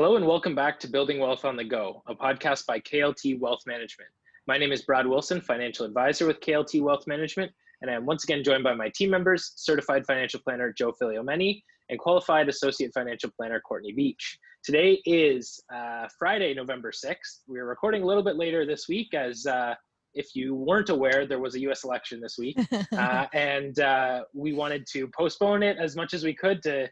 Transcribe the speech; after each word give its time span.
Hello 0.00 0.14
and 0.14 0.24
welcome 0.24 0.54
back 0.54 0.78
to 0.78 0.86
Building 0.86 1.18
Wealth 1.18 1.44
on 1.44 1.56
the 1.56 1.64
Go, 1.64 2.04
a 2.06 2.14
podcast 2.14 2.66
by 2.66 2.78
KLT 2.78 3.40
Wealth 3.40 3.62
Management. 3.66 4.08
My 4.46 4.56
name 4.56 4.70
is 4.70 4.82
Brad 4.82 5.04
Wilson, 5.04 5.40
financial 5.40 5.84
advisor 5.84 6.24
with 6.24 6.38
KLT 6.38 6.82
Wealth 6.82 7.04
Management, 7.08 7.50
and 7.82 7.90
I 7.90 7.94
am 7.94 8.06
once 8.06 8.22
again 8.22 8.44
joined 8.44 8.62
by 8.62 8.74
my 8.74 8.92
team 8.94 9.10
members, 9.10 9.54
certified 9.56 10.06
financial 10.06 10.38
planner 10.38 10.72
Joe 10.72 10.92
Filiomeni 10.92 11.64
and 11.90 11.98
qualified 11.98 12.48
associate 12.48 12.92
financial 12.94 13.28
planner 13.36 13.58
Courtney 13.58 13.90
Beach. 13.90 14.38
Today 14.62 15.02
is 15.04 15.60
uh, 15.74 16.06
Friday, 16.16 16.54
November 16.54 16.92
6th. 16.92 17.40
We're 17.48 17.66
recording 17.66 18.04
a 18.04 18.06
little 18.06 18.22
bit 18.22 18.36
later 18.36 18.64
this 18.64 18.86
week 18.88 19.14
as 19.14 19.46
uh, 19.46 19.74
if 20.14 20.28
you 20.36 20.54
weren't 20.54 20.90
aware, 20.90 21.26
there 21.26 21.40
was 21.40 21.56
a 21.56 21.60
US 21.62 21.82
election 21.82 22.20
this 22.20 22.36
week. 22.38 22.56
uh, 22.96 23.26
and 23.32 23.80
uh, 23.80 24.22
we 24.32 24.52
wanted 24.52 24.86
to 24.92 25.08
postpone 25.08 25.64
it 25.64 25.76
as 25.76 25.96
much 25.96 26.14
as 26.14 26.22
we 26.22 26.34
could 26.34 26.62
to 26.62 26.88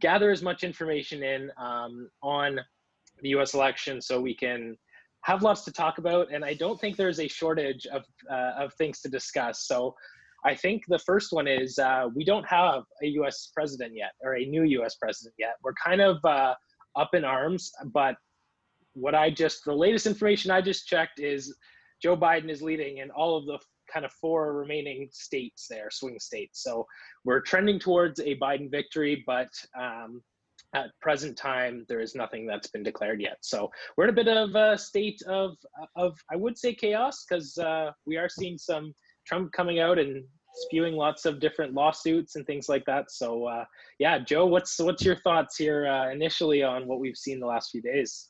gather 0.00 0.30
as 0.30 0.42
much 0.42 0.64
information 0.64 1.22
in 1.22 1.50
um, 1.56 2.08
on 2.22 2.60
the 3.22 3.30
US 3.30 3.54
election 3.54 4.00
so 4.00 4.20
we 4.20 4.34
can 4.34 4.76
have 5.22 5.42
lots 5.42 5.64
to 5.64 5.72
talk 5.72 5.98
about. 5.98 6.32
And 6.32 6.44
I 6.44 6.54
don't 6.54 6.80
think 6.80 6.96
there's 6.96 7.20
a 7.20 7.28
shortage 7.28 7.86
of, 7.86 8.04
uh, 8.30 8.52
of 8.58 8.72
things 8.74 9.00
to 9.00 9.08
discuss. 9.08 9.66
So 9.66 9.94
I 10.44 10.54
think 10.54 10.84
the 10.88 11.00
first 11.00 11.32
one 11.32 11.48
is 11.48 11.78
uh, 11.78 12.08
we 12.14 12.24
don't 12.24 12.46
have 12.46 12.84
a 13.02 13.06
US 13.06 13.50
president 13.52 13.94
yet, 13.94 14.12
or 14.22 14.36
a 14.36 14.44
new 14.44 14.62
US 14.80 14.94
president 14.94 15.34
yet. 15.38 15.54
We're 15.62 15.74
kind 15.84 16.00
of 16.00 16.18
uh, 16.24 16.54
up 16.96 17.14
in 17.14 17.24
arms, 17.24 17.72
but 17.92 18.16
what 18.94 19.14
I 19.14 19.30
just, 19.30 19.64
the 19.64 19.74
latest 19.74 20.06
information 20.06 20.50
I 20.50 20.60
just 20.60 20.86
checked 20.86 21.20
is 21.20 21.54
Joe 22.02 22.16
Biden 22.16 22.50
is 22.50 22.62
leading 22.62 22.98
in 22.98 23.10
all 23.10 23.36
of 23.36 23.46
the 23.46 23.58
kind 23.92 24.04
of 24.04 24.12
four 24.12 24.54
remaining 24.54 25.08
states 25.12 25.66
there, 25.68 25.88
swing 25.90 26.18
states. 26.18 26.62
So 26.62 26.86
we're 27.24 27.40
trending 27.40 27.78
towards 27.78 28.20
a 28.20 28.36
Biden 28.38 28.70
victory, 28.70 29.24
but 29.26 29.48
um, 29.78 30.22
at 30.74 30.90
present 31.00 31.36
time, 31.36 31.84
there 31.88 32.00
is 32.00 32.14
nothing 32.14 32.46
that's 32.46 32.68
been 32.68 32.82
declared 32.82 33.20
yet. 33.20 33.38
So 33.40 33.70
we're 33.96 34.04
in 34.04 34.10
a 34.10 34.24
bit 34.24 34.28
of 34.28 34.54
a 34.54 34.76
state 34.76 35.20
of, 35.26 35.56
of 35.96 36.16
I 36.30 36.36
would 36.36 36.58
say 36.58 36.74
chaos, 36.74 37.24
because 37.24 37.56
uh, 37.58 37.92
we 38.06 38.16
are 38.16 38.28
seeing 38.28 38.58
some 38.58 38.92
Trump 39.26 39.52
coming 39.52 39.78
out 39.78 39.98
and 39.98 40.24
spewing 40.54 40.94
lots 40.94 41.24
of 41.24 41.40
different 41.40 41.74
lawsuits 41.74 42.36
and 42.36 42.46
things 42.46 42.68
like 42.68 42.84
that. 42.86 43.10
So 43.10 43.44
uh, 43.44 43.64
yeah, 43.98 44.18
Joe, 44.18 44.46
what's 44.46 44.78
what's 44.78 45.04
your 45.04 45.16
thoughts 45.16 45.56
here 45.56 45.86
uh, 45.86 46.10
initially 46.10 46.62
on 46.62 46.86
what 46.86 47.00
we've 47.00 47.16
seen 47.16 47.40
the 47.40 47.46
last 47.46 47.70
few 47.70 47.82
days? 47.82 48.27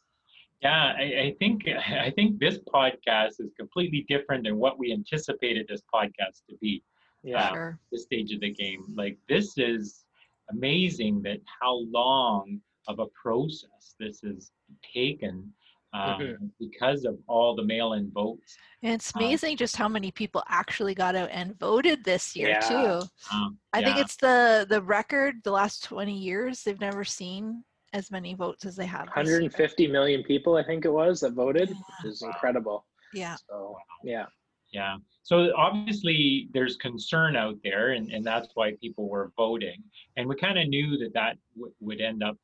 Yeah, 0.62 0.92
I, 0.98 1.02
I, 1.02 1.34
think 1.38 1.62
I 2.00 2.10
think 2.10 2.38
this 2.38 2.58
podcast 2.72 3.40
is 3.40 3.50
completely 3.58 4.04
different 4.08 4.44
than 4.44 4.56
what 4.56 4.78
we 4.78 4.92
anticipated 4.92 5.66
this 5.68 5.82
podcast 5.92 6.42
to 6.50 6.56
be. 6.60 6.82
Yeah, 7.24 7.44
uh, 7.44 7.52
sure. 7.52 7.80
this 7.90 8.04
stage 8.04 8.32
of 8.32 8.40
the 8.40 8.52
game, 8.52 8.84
like 8.96 9.18
this 9.28 9.58
is 9.58 10.04
amazing 10.50 11.22
that 11.22 11.40
how 11.60 11.80
long 11.90 12.60
of 12.86 13.00
a 13.00 13.06
process 13.20 13.94
this 13.98 14.20
has 14.22 14.50
taken 14.94 15.52
um, 15.94 16.20
mm-hmm. 16.20 16.46
because 16.60 17.04
of 17.04 17.18
all 17.26 17.54
the 17.54 17.64
mail-in 17.64 18.10
votes. 18.12 18.56
And 18.82 18.94
it's 18.94 19.14
um, 19.14 19.22
amazing 19.22 19.52
um, 19.52 19.56
just 19.56 19.76
how 19.76 19.88
many 19.88 20.10
people 20.10 20.42
actually 20.48 20.94
got 20.94 21.16
out 21.16 21.30
and 21.32 21.58
voted 21.58 22.04
this 22.04 22.36
year 22.36 22.50
yeah. 22.50 22.60
too. 22.60 23.08
Um, 23.32 23.58
I 23.72 23.80
yeah. 23.80 23.86
think 23.86 23.98
it's 23.98 24.16
the 24.16 24.66
the 24.68 24.82
record 24.82 25.36
the 25.44 25.50
last 25.50 25.82
20 25.84 26.16
years 26.16 26.62
they've 26.62 26.80
never 26.80 27.04
seen 27.04 27.64
as 27.92 28.10
many 28.10 28.34
votes 28.34 28.64
as 28.64 28.76
they 28.76 28.86
have. 28.86 29.06
150 29.06 29.86
million 29.88 30.22
people, 30.22 30.56
I 30.56 30.64
think 30.64 30.84
it 30.84 30.92
was, 30.92 31.20
that 31.20 31.32
voted, 31.32 31.70
yeah. 31.70 31.76
which 32.02 32.12
is 32.12 32.22
incredible. 32.22 32.86
Yeah. 33.14 33.36
So, 33.48 33.76
yeah. 34.04 34.26
Yeah. 34.72 34.96
So 35.22 35.50
obviously 35.56 36.48
there's 36.52 36.76
concern 36.76 37.36
out 37.36 37.56
there, 37.64 37.92
and, 37.92 38.10
and 38.10 38.24
that's 38.24 38.48
why 38.54 38.72
people 38.80 39.08
were 39.08 39.32
voting. 39.36 39.82
And 40.16 40.28
we 40.28 40.36
kind 40.36 40.58
of 40.58 40.68
knew 40.68 40.98
that 40.98 41.14
that 41.14 41.38
w- 41.56 41.72
would 41.80 42.00
end 42.00 42.22
up 42.22 42.36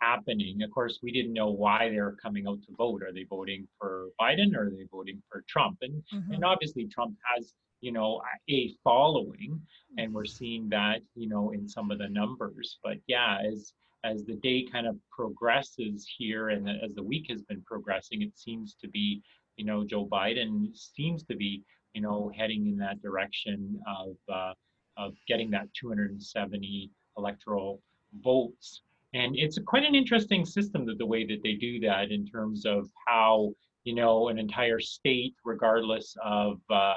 happening. 0.00 0.62
Of 0.62 0.70
course, 0.70 1.00
we 1.02 1.12
didn't 1.12 1.32
know 1.32 1.50
why 1.50 1.88
they 1.88 2.00
were 2.00 2.16
coming 2.22 2.46
out 2.46 2.62
to 2.62 2.74
vote. 2.76 3.02
Are 3.02 3.12
they 3.12 3.24
voting 3.24 3.66
for 3.78 4.08
Biden 4.20 4.54
or 4.54 4.66
are 4.66 4.70
they 4.70 4.86
voting 4.90 5.22
for 5.30 5.44
Trump? 5.48 5.78
And 5.82 6.02
mm-hmm. 6.12 6.32
and 6.32 6.44
obviously 6.44 6.86
Trump 6.86 7.16
has 7.34 7.54
you 7.80 7.92
know 7.92 8.20
a 8.50 8.74
following, 8.84 9.60
and 9.98 10.12
we're 10.12 10.24
seeing 10.24 10.68
that 10.70 11.02
you 11.14 11.28
know 11.28 11.50
in 11.50 11.68
some 11.68 11.90
of 11.90 11.98
the 11.98 12.08
numbers. 12.08 12.78
But 12.82 12.98
yeah, 13.06 13.38
as 13.44 13.72
as 14.04 14.24
the 14.24 14.34
day 14.36 14.66
kind 14.70 14.86
of 14.86 14.96
progresses 15.10 16.06
here 16.18 16.50
and 16.50 16.68
as 16.68 16.94
the 16.94 17.02
week 17.02 17.26
has 17.30 17.42
been 17.42 17.62
progressing, 17.62 18.22
it 18.22 18.36
seems 18.36 18.74
to 18.80 18.88
be, 18.88 19.22
you 19.56 19.64
know, 19.64 19.84
Joe 19.84 20.06
Biden 20.06 20.76
seems 20.76 21.22
to 21.24 21.36
be, 21.36 21.62
you 21.94 22.00
know, 22.00 22.30
heading 22.36 22.66
in 22.66 22.76
that 22.78 23.00
direction 23.00 23.80
of 23.86 24.16
uh, 24.32 24.54
of 24.96 25.14
getting 25.26 25.50
that 25.50 25.68
270 25.74 26.90
electoral 27.16 27.80
votes. 28.22 28.82
And 29.14 29.36
it's 29.36 29.58
quite 29.66 29.84
an 29.84 29.94
interesting 29.94 30.44
system 30.44 30.86
that 30.86 30.98
the 30.98 31.06
way 31.06 31.26
that 31.26 31.42
they 31.42 31.54
do 31.54 31.80
that 31.80 32.10
in 32.10 32.26
terms 32.26 32.64
of 32.64 32.88
how, 33.06 33.52
you 33.84 33.94
know, 33.94 34.28
an 34.28 34.38
entire 34.38 34.80
state, 34.80 35.34
regardless 35.44 36.16
of 36.22 36.60
uh, 36.70 36.94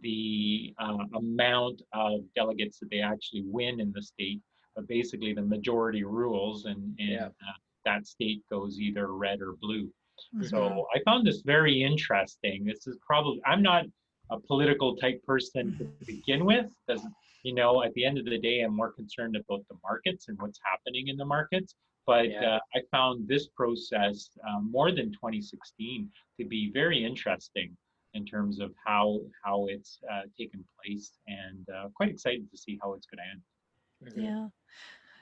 the 0.00 0.74
uh, 0.78 0.98
amount 1.16 1.82
of 1.92 2.20
delegates 2.34 2.78
that 2.78 2.90
they 2.90 3.00
actually 3.00 3.44
win 3.46 3.80
in 3.80 3.92
the 3.92 4.02
state, 4.02 4.40
basically 4.82 5.32
the 5.32 5.42
majority 5.42 6.04
rules 6.04 6.64
and, 6.66 6.94
and 6.98 7.08
yeah. 7.08 7.26
uh, 7.26 7.58
that 7.84 8.06
state 8.06 8.42
goes 8.50 8.78
either 8.78 9.14
red 9.14 9.40
or 9.40 9.54
blue. 9.60 9.90
Mm-hmm. 10.34 10.44
So 10.44 10.86
I 10.94 11.00
found 11.04 11.26
this 11.26 11.42
very 11.42 11.82
interesting. 11.82 12.64
This 12.64 12.86
is 12.86 12.98
probably, 13.06 13.40
I'm 13.46 13.62
not 13.62 13.84
a 14.30 14.38
political 14.38 14.96
type 14.96 15.22
person 15.24 15.76
to 15.78 15.84
begin 16.04 16.44
with, 16.44 16.66
because, 16.86 17.06
you 17.44 17.54
know, 17.54 17.82
at 17.82 17.94
the 17.94 18.04
end 18.04 18.18
of 18.18 18.24
the 18.24 18.38
day, 18.38 18.60
I'm 18.60 18.76
more 18.76 18.92
concerned 18.92 19.36
about 19.36 19.64
the 19.70 19.76
markets 19.82 20.28
and 20.28 20.38
what's 20.40 20.60
happening 20.70 21.08
in 21.08 21.16
the 21.16 21.24
markets. 21.24 21.74
But 22.06 22.30
yeah. 22.30 22.56
uh, 22.56 22.58
I 22.74 22.80
found 22.90 23.28
this 23.28 23.48
process 23.48 24.30
um, 24.48 24.70
more 24.70 24.90
than 24.90 25.12
2016 25.12 26.08
to 26.40 26.46
be 26.46 26.70
very 26.72 27.04
interesting 27.04 27.76
in 28.14 28.24
terms 28.24 28.60
of 28.60 28.72
how 28.84 29.20
how 29.44 29.66
it's 29.66 29.98
uh, 30.10 30.22
taken 30.38 30.64
place, 30.82 31.12
and 31.26 31.66
uh, 31.68 31.88
quite 31.94 32.08
excited 32.08 32.50
to 32.50 32.56
see 32.56 32.78
how 32.82 32.94
it's 32.94 33.06
going 33.06 33.18
to 33.18 33.30
end. 33.30 33.42
Mm-hmm. 34.04 34.20
Yeah. 34.20 34.46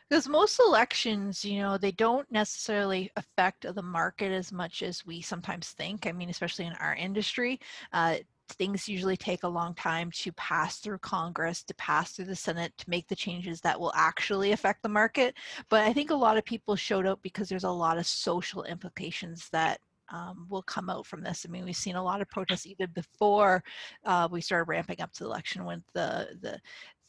Because 0.09 0.29
most 0.29 0.61
elections, 0.61 1.45
you 1.45 1.59
know, 1.59 1.77
they 1.79 1.91
don't 1.91 2.31
necessarily 2.31 3.11
affect 3.17 3.67
the 3.75 3.83
market 3.83 4.31
as 4.31 4.53
much 4.53 4.83
as 4.83 5.05
we 5.05 5.21
sometimes 5.21 5.71
think. 5.71 6.07
I 6.07 6.13
mean, 6.13 6.31
especially 6.31 6.67
in 6.67 6.75
our 6.75 6.95
industry, 6.95 7.59
uh, 7.93 8.17
things 8.51 8.89
usually 8.89 9.17
take 9.17 9.43
a 9.43 9.49
long 9.49 9.75
time 9.75 10.13
to 10.13 10.31
pass 10.33 10.79
through 10.79 10.99
Congress, 10.99 11.65
to 11.65 11.75
pass 11.75 12.13
through 12.13 12.27
the 12.27 12.37
Senate, 12.37 12.73
to 12.79 12.89
make 12.89 13.09
the 13.09 13.17
changes 13.17 13.61
that 13.63 13.81
will 13.81 13.93
actually 13.97 14.53
affect 14.53 14.83
the 14.85 14.89
market. 14.89 15.35
But 15.69 15.83
I 15.83 15.93
think 15.93 16.11
a 16.11 16.15
lot 16.15 16.37
of 16.37 16.45
people 16.45 16.77
showed 16.77 17.07
up 17.07 17.21
because 17.23 17.49
there's 17.49 17.65
a 17.65 17.71
lot 17.71 17.99
of 17.99 18.07
social 18.07 18.63
implications 18.63 19.49
that 19.51 19.81
um, 20.11 20.47
will 20.49 20.63
come 20.63 20.89
out 20.89 21.07
from 21.07 21.23
this. 21.23 21.45
I 21.45 21.51
mean, 21.51 21.65
we've 21.65 21.77
seen 21.77 21.97
a 21.97 22.03
lot 22.03 22.21
of 22.21 22.29
protests 22.29 22.67
even 22.67 22.89
before 22.95 23.65
uh, 24.05 24.29
we 24.31 24.41
started 24.41 24.69
ramping 24.69 25.01
up 25.01 25.13
to 25.15 25.25
the 25.25 25.29
election 25.31 25.65
when 25.65 25.83
the 25.95 26.29
the 26.41 26.61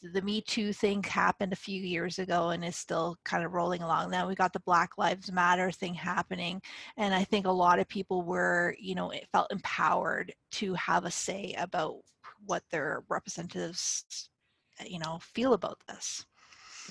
the 0.02 0.22
Me 0.22 0.40
Too 0.40 0.72
thing 0.72 1.02
happened 1.02 1.52
a 1.52 1.56
few 1.56 1.80
years 1.80 2.18
ago 2.18 2.50
and 2.50 2.64
is 2.64 2.76
still 2.76 3.16
kind 3.24 3.44
of 3.44 3.52
rolling 3.52 3.82
along. 3.82 4.10
Now 4.10 4.28
we 4.28 4.34
got 4.34 4.52
the 4.52 4.60
Black 4.60 4.90
Lives 4.96 5.32
Matter 5.32 5.70
thing 5.70 5.94
happening, 5.94 6.60
and 6.96 7.14
I 7.14 7.24
think 7.24 7.46
a 7.46 7.50
lot 7.50 7.78
of 7.78 7.88
people 7.88 8.22
were, 8.22 8.76
you 8.78 8.94
know, 8.94 9.10
it 9.10 9.26
felt 9.32 9.52
empowered 9.52 10.32
to 10.52 10.74
have 10.74 11.04
a 11.04 11.10
say 11.10 11.54
about 11.58 11.96
what 12.46 12.62
their 12.70 13.02
representatives, 13.08 14.30
you 14.86 14.98
know, 14.98 15.18
feel 15.20 15.52
about 15.52 15.78
this. 15.88 16.24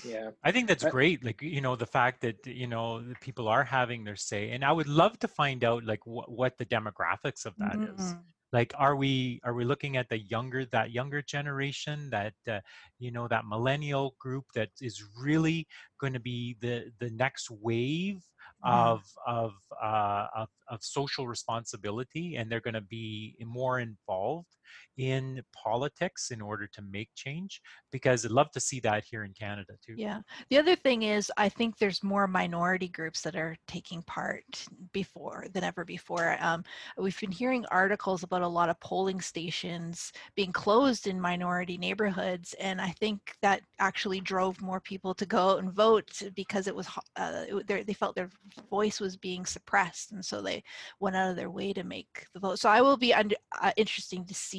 Yeah, 0.04 0.30
I 0.44 0.52
think 0.52 0.68
that's 0.68 0.84
great. 0.84 1.24
Like 1.24 1.42
you 1.42 1.60
know, 1.60 1.74
the 1.74 1.86
fact 1.86 2.20
that 2.20 2.46
you 2.46 2.66
know 2.66 3.00
the 3.00 3.16
people 3.20 3.48
are 3.48 3.64
having 3.64 4.04
their 4.04 4.16
say, 4.16 4.50
and 4.50 4.64
I 4.64 4.70
would 4.70 4.86
love 4.86 5.18
to 5.20 5.28
find 5.28 5.64
out 5.64 5.84
like 5.84 6.00
wh- 6.04 6.28
what 6.28 6.56
the 6.58 6.66
demographics 6.66 7.46
of 7.46 7.54
that 7.58 7.72
mm-hmm. 7.72 8.00
is 8.00 8.14
like 8.52 8.72
are 8.78 8.96
we 8.96 9.40
are 9.44 9.54
we 9.54 9.64
looking 9.64 9.96
at 9.96 10.08
the 10.08 10.18
younger 10.18 10.64
that 10.66 10.90
younger 10.90 11.22
generation 11.22 12.08
that 12.10 12.34
uh, 12.50 12.60
you 12.98 13.10
know 13.10 13.28
that 13.28 13.44
millennial 13.46 14.14
group 14.18 14.44
that 14.54 14.70
is 14.80 15.04
really 15.20 15.66
going 16.00 16.12
to 16.12 16.20
be 16.20 16.56
the 16.60 16.90
the 17.00 17.10
next 17.10 17.50
wave 17.50 18.22
mm. 18.64 18.70
of 18.70 19.02
of, 19.26 19.52
uh, 19.82 20.26
of 20.34 20.48
of 20.68 20.82
social 20.82 21.26
responsibility 21.26 22.36
and 22.36 22.50
they're 22.50 22.60
going 22.60 22.74
to 22.74 22.80
be 22.80 23.36
more 23.44 23.80
involved 23.80 24.48
in 24.96 25.40
politics 25.54 26.30
in 26.30 26.40
order 26.40 26.66
to 26.66 26.82
make 26.82 27.08
change 27.14 27.60
because 27.92 28.24
I'd 28.24 28.32
love 28.32 28.50
to 28.52 28.60
see 28.60 28.80
that 28.80 29.04
here 29.08 29.24
in 29.24 29.32
Canada 29.32 29.74
too. 29.84 29.94
Yeah. 29.96 30.20
The 30.50 30.58
other 30.58 30.74
thing 30.74 31.02
is 31.02 31.30
I 31.36 31.48
think 31.48 31.78
there's 31.78 32.02
more 32.02 32.26
minority 32.26 32.88
groups 32.88 33.20
that 33.22 33.36
are 33.36 33.56
taking 33.68 34.02
part 34.02 34.44
before 34.92 35.46
than 35.52 35.64
ever 35.64 35.84
before. 35.84 36.36
Um, 36.40 36.64
we've 36.96 37.18
been 37.20 37.30
hearing 37.30 37.64
articles 37.70 38.24
about 38.24 38.42
a 38.42 38.48
lot 38.48 38.68
of 38.68 38.80
polling 38.80 39.20
stations 39.20 40.12
being 40.34 40.52
closed 40.52 41.06
in 41.06 41.20
minority 41.20 41.78
neighborhoods 41.78 42.54
and 42.60 42.80
I 42.80 42.90
think 42.90 43.20
that 43.42 43.62
actually 43.78 44.20
drove 44.20 44.60
more 44.60 44.80
people 44.80 45.14
to 45.14 45.26
go 45.26 45.50
out 45.50 45.58
and 45.60 45.72
vote 45.72 46.22
because 46.34 46.66
it 46.66 46.74
was 46.74 46.88
uh, 47.16 47.44
they 47.66 47.94
felt 47.94 48.16
their 48.16 48.30
voice 48.68 49.00
was 49.00 49.16
being 49.16 49.46
suppressed 49.46 50.12
and 50.12 50.24
so 50.24 50.42
they 50.42 50.62
went 50.98 51.16
out 51.16 51.30
of 51.30 51.36
their 51.36 51.50
way 51.50 51.72
to 51.72 51.84
make 51.84 52.26
the 52.34 52.40
vote. 52.40 52.58
So 52.58 52.68
I 52.68 52.80
will 52.80 52.96
be 52.96 53.14
under, 53.14 53.36
uh, 53.60 53.72
interesting 53.76 54.24
to 54.26 54.34
see 54.34 54.57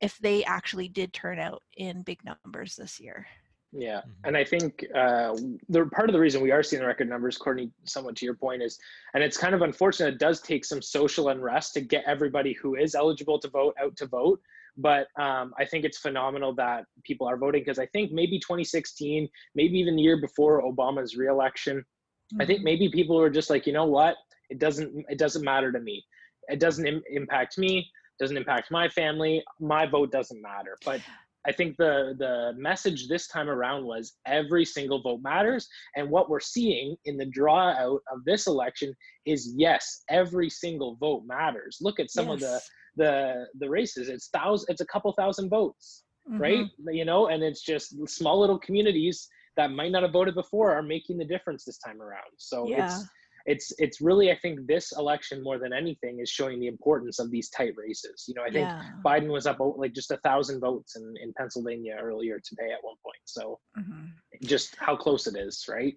if 0.00 0.18
they 0.18 0.44
actually 0.44 0.88
did 0.88 1.12
turn 1.12 1.38
out 1.38 1.62
in 1.76 2.02
big 2.02 2.20
numbers 2.24 2.76
this 2.76 3.00
year. 3.00 3.26
Yeah, 3.72 4.00
mm-hmm. 4.00 4.10
and 4.24 4.36
I 4.36 4.44
think 4.44 4.84
uh, 4.94 5.34
the 5.70 5.86
part 5.86 6.08
of 6.10 6.12
the 6.12 6.20
reason 6.20 6.42
we 6.42 6.50
are 6.50 6.62
seeing 6.62 6.80
the 6.80 6.86
record 6.86 7.08
numbers, 7.08 7.38
Courtney, 7.38 7.70
somewhat 7.84 8.16
to 8.16 8.26
your 8.26 8.34
point, 8.34 8.62
is, 8.62 8.78
and 9.14 9.22
it's 9.22 9.38
kind 9.38 9.54
of 9.54 9.62
unfortunate. 9.62 10.14
It 10.14 10.20
does 10.20 10.40
take 10.42 10.64
some 10.64 10.82
social 10.82 11.30
unrest 11.30 11.72
to 11.74 11.80
get 11.80 12.04
everybody 12.06 12.52
who 12.52 12.74
is 12.74 12.94
eligible 12.94 13.38
to 13.38 13.48
vote 13.48 13.74
out 13.82 13.96
to 13.96 14.06
vote. 14.06 14.40
But 14.76 15.08
um, 15.18 15.52
I 15.58 15.64
think 15.64 15.84
it's 15.84 15.98
phenomenal 15.98 16.54
that 16.56 16.84
people 17.04 17.26
are 17.26 17.36
voting 17.36 17.62
because 17.62 17.78
I 17.78 17.86
think 17.86 18.12
maybe 18.12 18.38
2016, 18.38 19.28
maybe 19.54 19.78
even 19.78 19.96
the 19.96 20.02
year 20.02 20.20
before 20.20 20.62
Obama's 20.62 21.16
reelection, 21.16 21.78
mm-hmm. 21.78 22.42
I 22.42 22.46
think 22.46 22.58
mm-hmm. 22.58 22.64
maybe 22.64 22.90
people 22.90 23.16
were 23.16 23.30
just 23.30 23.50
like, 23.50 23.66
you 23.66 23.72
know 23.72 23.86
what, 23.86 24.16
it 24.50 24.58
doesn't 24.58 25.04
it 25.08 25.18
doesn't 25.18 25.44
matter 25.44 25.72
to 25.72 25.80
me. 25.80 26.04
It 26.48 26.60
doesn't 26.60 26.86
Im- 26.86 27.04
impact 27.10 27.56
me. 27.56 27.90
Doesn't 28.20 28.36
impact 28.36 28.70
my 28.70 28.88
family. 28.88 29.42
My 29.60 29.86
vote 29.86 30.12
doesn't 30.12 30.40
matter. 30.40 30.76
But 30.84 31.00
I 31.46 31.52
think 31.52 31.76
the 31.76 32.14
the 32.18 32.52
message 32.56 33.08
this 33.08 33.26
time 33.26 33.48
around 33.48 33.84
was 33.84 34.14
every 34.26 34.64
single 34.64 35.02
vote 35.02 35.20
matters, 35.22 35.68
and 35.96 36.08
what 36.08 36.30
we're 36.30 36.40
seeing 36.40 36.96
in 37.04 37.16
the 37.16 37.26
draw 37.26 37.70
out 37.70 38.00
of 38.12 38.24
this 38.24 38.46
election 38.46 38.94
is 39.26 39.52
yes, 39.56 40.04
every 40.08 40.48
single 40.48 40.96
vote 40.96 41.24
matters. 41.26 41.78
Look 41.80 41.98
at 41.98 42.10
some 42.10 42.28
yes. 42.28 42.34
of 42.34 42.40
the 42.40 42.60
the 42.96 43.46
the 43.58 43.68
races. 43.68 44.08
It's 44.08 44.28
thousand. 44.28 44.66
It's 44.70 44.82
a 44.82 44.86
couple 44.86 45.12
thousand 45.14 45.48
votes, 45.48 46.04
mm-hmm. 46.28 46.40
right? 46.40 46.66
You 46.90 47.04
know, 47.04 47.26
and 47.26 47.42
it's 47.42 47.62
just 47.62 47.96
small 48.08 48.40
little 48.40 48.58
communities 48.58 49.28
that 49.56 49.70
might 49.70 49.90
not 49.90 50.02
have 50.02 50.12
voted 50.12 50.34
before 50.34 50.72
are 50.72 50.82
making 50.82 51.18
the 51.18 51.24
difference 51.24 51.64
this 51.64 51.78
time 51.78 52.00
around. 52.00 52.30
So 52.36 52.68
yeah. 52.68 52.86
it's 52.86 53.04
it's 53.46 53.72
it's 53.78 54.00
really 54.00 54.30
I 54.30 54.38
think 54.38 54.66
this 54.66 54.92
election 54.96 55.42
more 55.42 55.58
than 55.58 55.72
anything 55.72 56.20
is 56.20 56.30
showing 56.30 56.60
the 56.60 56.66
importance 56.68 57.18
of 57.18 57.30
these 57.30 57.50
tight 57.50 57.74
races. 57.76 58.24
You 58.28 58.34
know, 58.34 58.42
I 58.42 58.50
think 58.50 58.68
yeah. 58.68 58.82
Biden 59.04 59.28
was 59.28 59.46
up 59.46 59.58
like 59.60 59.92
just 59.92 60.10
a 60.10 60.18
thousand 60.18 60.60
votes 60.60 60.96
in 60.96 61.14
in 61.22 61.32
Pennsylvania 61.36 61.96
earlier 62.00 62.40
today 62.44 62.72
at 62.72 62.82
one 62.82 62.96
point. 63.04 63.22
So 63.24 63.58
mm-hmm. 63.78 64.06
just 64.42 64.76
how 64.76 64.96
close 64.96 65.26
it 65.26 65.36
is, 65.36 65.64
right? 65.68 65.94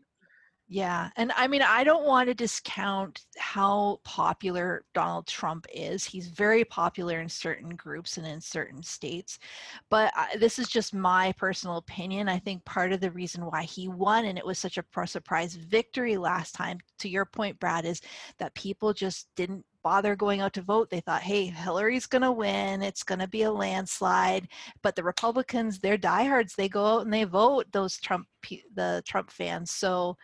Yeah. 0.67 1.11
And 1.15 1.31
I 1.35 1.47
mean, 1.47 1.61
I 1.61 1.83
don't 1.83 2.07
want 2.07 2.27
to 2.27 2.33
discount 2.33 3.21
how 3.37 3.99
popular 4.03 4.83
Donald 4.95 5.27
Trump 5.27 5.67
is. 5.71 6.03
He's 6.03 6.27
very 6.27 6.65
popular 6.65 7.19
in 7.21 7.29
certain 7.29 7.75
groups 7.75 8.17
and 8.17 8.25
in 8.25 8.41
certain 8.41 8.81
states. 8.81 9.37
But 9.91 10.11
I, 10.15 10.37
this 10.37 10.57
is 10.57 10.67
just 10.67 10.91
my 10.91 11.33
personal 11.33 11.77
opinion. 11.77 12.27
I 12.27 12.39
think 12.39 12.65
part 12.65 12.91
of 12.93 12.99
the 12.99 13.11
reason 13.11 13.45
why 13.45 13.61
he 13.61 13.87
won 13.87 14.25
and 14.25 14.39
it 14.39 14.45
was 14.45 14.57
such 14.57 14.79
a 14.79 15.07
surprise 15.07 15.53
victory 15.53 16.17
last 16.17 16.53
time, 16.55 16.79
to 16.97 17.09
your 17.09 17.25
point, 17.25 17.59
Brad, 17.59 17.85
is 17.85 18.01
that 18.39 18.55
people 18.55 18.91
just 18.91 19.27
didn't 19.35 19.63
bother 19.83 20.15
going 20.15 20.41
out 20.41 20.53
to 20.53 20.63
vote. 20.63 20.89
They 20.89 20.99
thought, 20.99 21.21
hey, 21.21 21.45
Hillary's 21.45 22.07
going 22.07 22.23
to 22.23 22.31
win. 22.31 22.81
It's 22.81 23.03
going 23.03 23.19
to 23.19 23.27
be 23.27 23.43
a 23.43 23.51
landslide. 23.51 24.47
But 24.81 24.95
the 24.95 25.03
Republicans, 25.03 25.77
they're 25.77 25.95
diehards. 25.95 26.55
They 26.55 26.69
go 26.69 26.83
out 26.87 27.03
and 27.03 27.13
they 27.13 27.23
vote, 27.23 27.67
those 27.71 27.99
Trump, 27.99 28.25
the 28.73 29.03
Trump 29.05 29.29
fans. 29.29 29.69
So, 29.69 30.17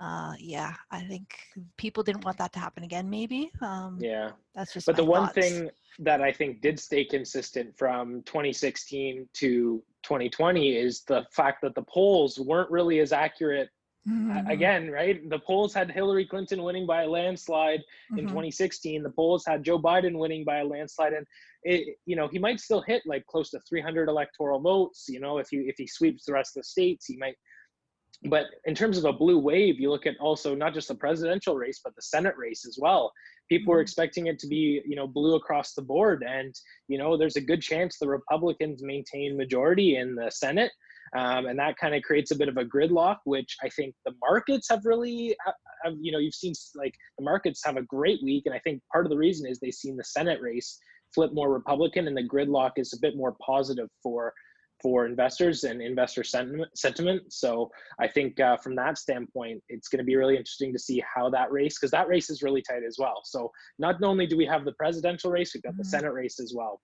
uh, 0.00 0.34
yeah, 0.38 0.74
I 0.90 1.02
think 1.02 1.34
people 1.76 2.02
didn't 2.02 2.24
want 2.24 2.38
that 2.38 2.52
to 2.54 2.58
happen 2.58 2.82
again. 2.82 3.08
Maybe. 3.08 3.52
Um, 3.60 3.98
yeah, 4.00 4.30
that's 4.54 4.72
just. 4.72 4.86
But 4.86 4.96
the 4.96 5.04
one 5.04 5.26
thoughts. 5.26 5.34
thing 5.34 5.70
that 6.00 6.20
I 6.20 6.32
think 6.32 6.60
did 6.60 6.80
stay 6.80 7.04
consistent 7.04 7.76
from 7.78 8.22
2016 8.22 9.28
to 9.34 9.82
2020 10.02 10.76
is 10.76 11.02
the 11.02 11.24
fact 11.30 11.62
that 11.62 11.74
the 11.76 11.82
polls 11.82 12.40
weren't 12.40 12.70
really 12.70 12.98
as 13.00 13.12
accurate. 13.12 13.68
Mm-hmm. 14.08 14.48
Again, 14.48 14.90
right? 14.90 15.30
The 15.30 15.38
polls 15.38 15.72
had 15.72 15.90
Hillary 15.90 16.26
Clinton 16.26 16.62
winning 16.62 16.86
by 16.86 17.04
a 17.04 17.08
landslide 17.08 17.80
mm-hmm. 17.80 18.18
in 18.18 18.24
2016. 18.26 19.02
The 19.02 19.08
polls 19.10 19.44
had 19.46 19.62
Joe 19.62 19.78
Biden 19.78 20.18
winning 20.18 20.44
by 20.44 20.58
a 20.58 20.64
landslide, 20.64 21.14
and 21.14 21.26
it, 21.62 21.96
you 22.04 22.14
know, 22.14 22.28
he 22.28 22.38
might 22.38 22.60
still 22.60 22.82
hit 22.82 23.02
like 23.06 23.24
close 23.26 23.48
to 23.50 23.60
300 23.66 24.10
electoral 24.10 24.60
votes. 24.60 25.06
You 25.08 25.20
know, 25.20 25.38
if 25.38 25.48
he 25.48 25.58
if 25.58 25.76
he 25.78 25.86
sweeps 25.86 26.26
the 26.26 26.34
rest 26.34 26.54
of 26.54 26.62
the 26.62 26.68
states, 26.68 27.06
he 27.06 27.16
might 27.16 27.36
but 28.24 28.46
in 28.64 28.74
terms 28.74 28.96
of 28.96 29.04
a 29.04 29.12
blue 29.12 29.38
wave, 29.38 29.78
you 29.78 29.90
look 29.90 30.06
at 30.06 30.18
also 30.18 30.54
not 30.54 30.74
just 30.74 30.88
the 30.88 30.94
presidential 30.94 31.56
race, 31.56 31.80
but 31.82 31.94
the 31.94 32.02
Senate 32.02 32.34
race 32.36 32.64
as 32.66 32.78
well. 32.80 33.12
People 33.50 33.72
were 33.72 33.78
mm-hmm. 33.78 33.82
expecting 33.82 34.26
it 34.26 34.38
to 34.38 34.46
be, 34.46 34.80
you 34.86 34.96
know, 34.96 35.06
blue 35.06 35.34
across 35.34 35.74
the 35.74 35.82
board, 35.82 36.24
and 36.26 36.54
you 36.88 36.98
know, 36.98 37.16
there's 37.16 37.36
a 37.36 37.40
good 37.40 37.60
chance 37.60 37.98
the 37.98 38.08
Republicans 38.08 38.82
maintain 38.82 39.36
majority 39.36 39.96
in 39.96 40.14
the 40.14 40.30
Senate, 40.30 40.72
um, 41.16 41.46
and 41.46 41.58
that 41.58 41.76
kind 41.76 41.94
of 41.94 42.02
creates 42.02 42.30
a 42.30 42.36
bit 42.36 42.48
of 42.48 42.56
a 42.56 42.64
gridlock, 42.64 43.18
which 43.24 43.56
I 43.62 43.68
think 43.68 43.94
the 44.04 44.14
markets 44.20 44.68
have 44.70 44.84
really, 44.84 45.36
uh, 45.46 45.52
have, 45.84 45.94
you 46.00 46.10
know, 46.10 46.18
you've 46.18 46.34
seen 46.34 46.54
like 46.74 46.94
the 47.18 47.24
markets 47.24 47.62
have 47.64 47.76
a 47.76 47.82
great 47.82 48.20
week, 48.22 48.44
and 48.46 48.54
I 48.54 48.58
think 48.60 48.80
part 48.92 49.04
of 49.04 49.10
the 49.10 49.18
reason 49.18 49.48
is 49.48 49.58
they've 49.58 49.74
seen 49.74 49.96
the 49.96 50.04
Senate 50.04 50.40
race 50.40 50.78
flip 51.14 51.32
more 51.34 51.52
Republican, 51.52 52.08
and 52.08 52.16
the 52.16 52.22
gridlock 52.22 52.72
is 52.76 52.92
a 52.92 53.00
bit 53.00 53.16
more 53.16 53.36
positive 53.44 53.88
for 54.02 54.32
for 54.84 55.06
investors 55.06 55.64
and 55.64 55.80
investor 55.80 56.22
sentiment. 56.22 56.70
sentiment. 56.76 57.22
So 57.32 57.70
I 57.98 58.06
think 58.06 58.38
uh, 58.38 58.58
from 58.58 58.74
that 58.76 58.98
standpoint, 58.98 59.58
it's 59.74 59.88
going 59.88 60.02
to 60.04 60.04
be 60.04 60.16
really 60.20 60.36
interesting 60.36 60.72
to 60.74 60.78
see 60.78 61.02
how 61.12 61.30
that 61.30 61.50
race, 61.58 61.74
because 61.78 61.92
that 61.92 62.08
race 62.14 62.28
is 62.28 62.42
really 62.42 62.62
tight 62.68 62.84
as 62.86 62.96
well. 63.02 63.18
So 63.24 63.50
not 63.78 64.02
only 64.02 64.26
do 64.26 64.36
we 64.36 64.46
have 64.52 64.66
the 64.66 64.74
presidential 64.82 65.30
race, 65.30 65.52
we've 65.54 65.62
got 65.62 65.76
the 65.78 65.82
mm-hmm. 65.82 65.88
Senate 65.88 66.12
race 66.12 66.38
as 66.38 66.52
well. 66.54 66.74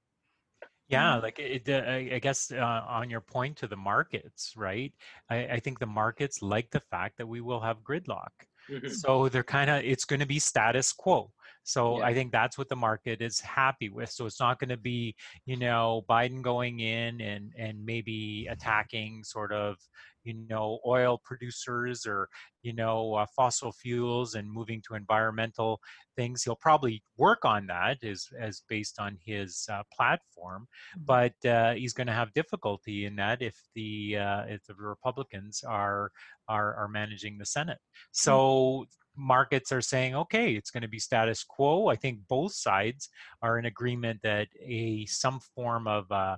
Yeah, 0.89 1.19
like 1.19 1.39
it, 1.39 1.69
uh, 1.69 2.17
I 2.17 2.21
guess 2.21 2.51
uh, 2.51 2.83
on 2.99 3.11
your 3.11 3.21
point 3.21 3.55
to 3.59 3.69
the 3.69 3.77
markets, 3.77 4.55
right? 4.57 4.93
I, 5.29 5.37
I 5.57 5.61
think 5.61 5.79
the 5.79 5.87
markets 5.87 6.37
like 6.41 6.71
the 6.71 6.85
fact 6.93 7.19
that 7.19 7.29
we 7.29 7.41
will 7.41 7.61
have 7.61 7.85
gridlock. 7.89 8.35
Mm-hmm. 8.69 8.89
So 8.89 9.29
they're 9.29 9.45
kind 9.45 9.71
of, 9.71 9.85
it's 9.85 10.05
going 10.05 10.21
to 10.21 10.27
be 10.27 10.41
status 10.41 10.93
quo. 10.93 11.31
So 11.65 11.99
yeah. 11.99 12.07
I 12.07 12.15
think 12.15 12.33
that's 12.33 12.59
what 12.59 12.69
the 12.69 12.77
market 12.77 13.21
is 13.21 13.41
happy 13.41 13.89
with. 13.89 14.11
So 14.11 14.27
it's 14.27 14.41
not 14.41 14.59
going 14.59 14.71
to 14.71 14.77
be, 14.77 15.15
you 15.47 15.57
know, 15.57 16.03
Biden 16.09 16.43
going 16.43 16.81
in 16.81 17.21
and 17.21 17.53
and 17.57 17.85
maybe 17.85 18.49
attacking 18.51 19.25
sort 19.25 19.53
of, 19.53 19.77
you 20.25 20.35
know, 20.49 20.81
oil 20.87 21.21
producers 21.25 22.07
or 22.07 22.29
you 22.63 22.75
know 22.75 23.15
uh, 23.15 23.27
fossil 23.37 23.73
fuels 23.73 24.35
and 24.35 24.51
moving 24.51 24.83
to 24.87 24.95
environmental 24.95 25.81
things. 26.17 26.43
He'll 26.43 26.57
probably 26.57 27.03
work 27.17 27.45
on 27.45 27.67
that 27.67 28.03
as 28.05 28.27
as 28.39 28.63
based 28.69 28.99
on 28.99 29.19
his 29.25 29.67
uh, 29.71 29.83
platform, 29.93 30.67
mm-hmm. 30.97 31.05
but 31.05 31.49
uh, 31.49 31.75
he's 31.75 31.93
going 31.93 32.07
to 32.07 32.13
have 32.13 32.33
difficulty 32.33 33.07
in 33.07 33.17
that 33.17 33.43
if 33.43 33.57
the 33.75 34.17
uh, 34.17 34.43
if 34.49 34.65
the 34.65 34.75
Republicans 34.75 35.63
are 35.67 36.11
are 36.49 36.75
are 36.75 36.89
managing 36.89 37.39
the 37.39 37.47
Senate. 37.47 37.79
So 38.13 38.87
markets 39.21 39.71
are 39.71 39.81
saying, 39.81 40.15
okay, 40.15 40.53
it's 40.55 40.71
going 40.71 40.83
to 40.83 40.89
be 40.89 40.99
status 40.99 41.45
quo. 41.45 41.89
I 41.89 41.97
think 41.97 42.21
both 42.29 42.53
sides 42.53 43.09
are 43.43 43.59
in 43.59 43.67
agreement 43.67 44.21
that 44.23 44.49
a 44.61 45.05
some 45.07 45.41
form 45.55 45.87
of 45.87 46.11
uh, 46.11 46.37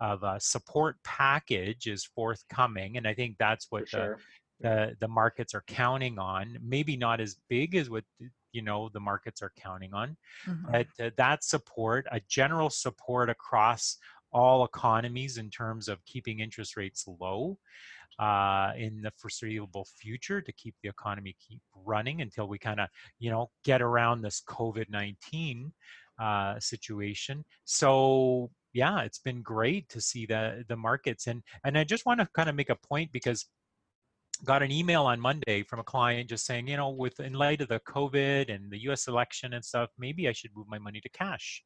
of 0.00 0.22
a 0.22 0.38
support 0.40 0.96
package 1.04 1.86
is 1.86 2.04
forthcoming, 2.04 2.96
and 2.96 3.06
I 3.06 3.14
think 3.14 3.36
that's 3.38 3.66
what 3.70 3.88
sure. 3.88 4.18
the, 4.60 4.68
the 4.68 4.96
the 5.00 5.08
markets 5.08 5.54
are 5.54 5.64
counting 5.66 6.18
on. 6.18 6.58
Maybe 6.62 6.96
not 6.96 7.20
as 7.20 7.36
big 7.48 7.74
as 7.74 7.90
what 7.90 8.04
you 8.52 8.62
know 8.62 8.88
the 8.92 9.00
markets 9.00 9.42
are 9.42 9.52
counting 9.56 9.92
on, 9.92 10.16
mm-hmm. 10.46 10.70
but 10.70 10.86
uh, 11.04 11.10
that 11.16 11.44
support, 11.44 12.06
a 12.10 12.20
general 12.28 12.70
support 12.70 13.28
across 13.28 13.98
all 14.32 14.64
economies 14.64 15.38
in 15.38 15.50
terms 15.50 15.88
of 15.88 16.04
keeping 16.04 16.38
interest 16.38 16.76
rates 16.76 17.04
low 17.20 17.58
uh, 18.18 18.72
in 18.76 19.02
the 19.02 19.12
foreseeable 19.16 19.86
future 19.98 20.40
to 20.40 20.52
keep 20.52 20.74
the 20.82 20.88
economy 20.88 21.34
keep 21.46 21.60
running 21.74 22.20
until 22.20 22.48
we 22.48 22.58
kind 22.58 22.80
of 22.80 22.88
you 23.18 23.30
know 23.30 23.50
get 23.64 23.80
around 23.80 24.22
this 24.22 24.42
covid-19 24.48 25.70
uh, 26.20 26.58
situation. 26.60 27.44
So 27.64 28.50
yeah 28.72 29.00
it's 29.00 29.18
been 29.18 29.42
great 29.42 29.88
to 29.88 30.00
see 30.00 30.26
the 30.26 30.64
the 30.68 30.76
markets. 30.76 31.26
And 31.26 31.42
and 31.64 31.76
i 31.76 31.84
just 31.84 32.06
want 32.06 32.20
to 32.20 32.28
kind 32.34 32.48
of 32.48 32.54
make 32.54 32.70
a 32.70 32.76
point 32.76 33.10
because 33.12 33.46
got 34.44 34.62
an 34.62 34.70
email 34.70 35.04
on 35.04 35.20
monday 35.20 35.62
from 35.62 35.80
a 35.80 35.84
client 35.84 36.28
just 36.28 36.46
saying 36.46 36.66
you 36.66 36.76
know 36.76 36.88
with 36.88 37.20
in 37.20 37.34
light 37.34 37.60
of 37.60 37.68
the 37.68 37.80
covid 37.80 38.52
and 38.52 38.70
the 38.70 38.78
us 38.78 39.06
election 39.06 39.52
and 39.52 39.64
stuff 39.64 39.90
maybe 39.98 40.28
i 40.28 40.32
should 40.32 40.50
move 40.56 40.66
my 40.68 40.78
money 40.78 41.00
to 41.00 41.08
cash 41.10 41.62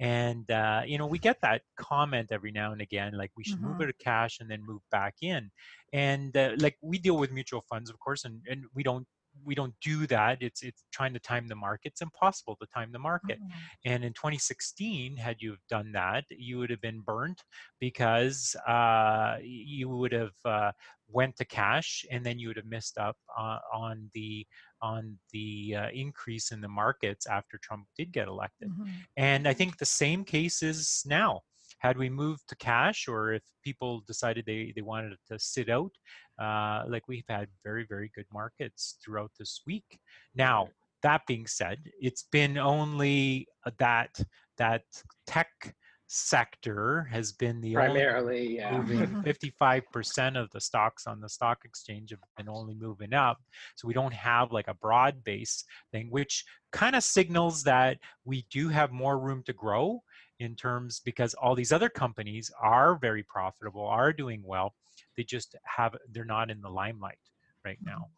and 0.00 0.50
uh, 0.50 0.82
you 0.86 0.96
know 0.98 1.06
we 1.06 1.18
get 1.18 1.40
that 1.42 1.62
comment 1.76 2.28
every 2.30 2.52
now 2.52 2.72
and 2.72 2.80
again 2.80 3.12
like 3.14 3.30
we 3.36 3.44
should 3.44 3.56
mm-hmm. 3.56 3.72
move 3.72 3.80
it 3.80 3.86
to 3.86 4.04
cash 4.04 4.38
and 4.40 4.50
then 4.50 4.64
move 4.64 4.80
back 4.90 5.14
in 5.22 5.50
and 5.92 6.36
uh, 6.36 6.52
like 6.58 6.76
we 6.82 6.98
deal 6.98 7.16
with 7.16 7.32
mutual 7.32 7.62
funds 7.68 7.90
of 7.90 7.98
course 7.98 8.24
and, 8.24 8.40
and 8.48 8.64
we 8.74 8.82
don't 8.82 9.06
we 9.44 9.54
don't 9.54 9.74
do 9.80 10.06
that 10.06 10.38
it's 10.40 10.62
it's 10.62 10.84
trying 10.92 11.12
to 11.12 11.20
time 11.20 11.46
the 11.48 11.54
market 11.54 11.92
it's 11.92 12.02
impossible 12.02 12.56
to 12.60 12.66
time 12.74 12.90
the 12.92 12.98
market 12.98 13.38
mm-hmm. 13.38 13.58
and 13.92 14.04
in 14.04 14.12
2016 14.12 15.16
had 15.16 15.36
you 15.40 15.56
done 15.68 15.92
that 15.92 16.24
you 16.30 16.58
would 16.58 16.70
have 16.70 16.80
been 16.80 17.00
burnt 17.00 17.42
because 17.80 18.56
uh, 18.66 19.36
you 19.42 19.88
would 19.88 20.12
have 20.12 20.32
uh, 20.44 20.70
went 21.10 21.36
to 21.36 21.44
cash 21.44 22.04
and 22.10 22.24
then 22.24 22.38
you 22.38 22.48
would 22.48 22.56
have 22.56 22.66
missed 22.66 22.98
up 22.98 23.16
uh, 23.36 23.58
on 23.72 24.10
the 24.14 24.46
on 24.80 25.18
the 25.32 25.74
uh, 25.76 25.88
increase 25.92 26.52
in 26.52 26.60
the 26.60 26.68
markets 26.68 27.26
after 27.26 27.58
Trump 27.58 27.86
did 27.96 28.12
get 28.12 28.28
elected. 28.28 28.70
Mm-hmm. 28.70 28.88
And 29.16 29.48
I 29.48 29.54
think 29.54 29.76
the 29.76 29.86
same 29.86 30.24
case 30.24 30.62
is 30.62 31.02
now. 31.06 31.42
Had 31.80 31.96
we 31.96 32.10
moved 32.10 32.48
to 32.48 32.56
cash, 32.56 33.06
or 33.06 33.32
if 33.32 33.42
people 33.62 34.02
decided 34.06 34.44
they, 34.46 34.72
they 34.74 34.82
wanted 34.82 35.16
to 35.30 35.38
sit 35.38 35.68
out, 35.68 35.92
uh, 36.38 36.84
like 36.88 37.08
we've 37.08 37.24
had 37.28 37.48
very, 37.64 37.86
very 37.88 38.10
good 38.14 38.26
markets 38.32 38.96
throughout 39.04 39.30
this 39.38 39.62
week. 39.66 39.98
Now, 40.34 40.68
that 41.02 41.22
being 41.26 41.46
said, 41.46 41.78
it's 42.00 42.24
been 42.30 42.58
only 42.58 43.46
that 43.78 44.18
that 44.56 44.82
tech 45.26 45.74
sector 46.08 47.06
has 47.10 47.32
been 47.32 47.60
the 47.60 47.74
primarily 47.74 48.56
yeah. 48.56 48.76
moving 48.78 49.06
55% 49.22 50.40
of 50.40 50.50
the 50.50 50.60
stocks 50.60 51.06
on 51.06 51.20
the 51.20 51.28
stock 51.28 51.58
exchange 51.66 52.10
have 52.10 52.18
been 52.38 52.48
only 52.48 52.74
moving 52.74 53.12
up 53.12 53.36
so 53.76 53.86
we 53.86 53.92
don't 53.92 54.14
have 54.14 54.50
like 54.50 54.68
a 54.68 54.74
broad 54.74 55.22
base 55.22 55.62
thing 55.92 56.08
which 56.10 56.46
kind 56.72 56.96
of 56.96 57.04
signals 57.04 57.62
that 57.62 57.98
we 58.24 58.46
do 58.50 58.70
have 58.70 58.90
more 58.90 59.18
room 59.18 59.42
to 59.44 59.52
grow 59.52 60.00
in 60.40 60.54
terms 60.54 61.00
because 61.04 61.34
all 61.34 61.54
these 61.54 61.72
other 61.72 61.88
companies 61.88 62.50
are 62.60 62.96
very 62.96 63.22
profitable 63.22 63.86
are 63.86 64.12
doing 64.12 64.42
well 64.44 64.74
they 65.18 65.24
just 65.24 65.56
have 65.64 65.96
they're 66.12 66.24
not 66.24 66.50
in 66.50 66.60
the 66.60 66.70
limelight 66.70 67.18
right 67.64 67.78
now. 67.84 68.08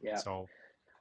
Yeah. 0.00 0.16
So 0.16 0.48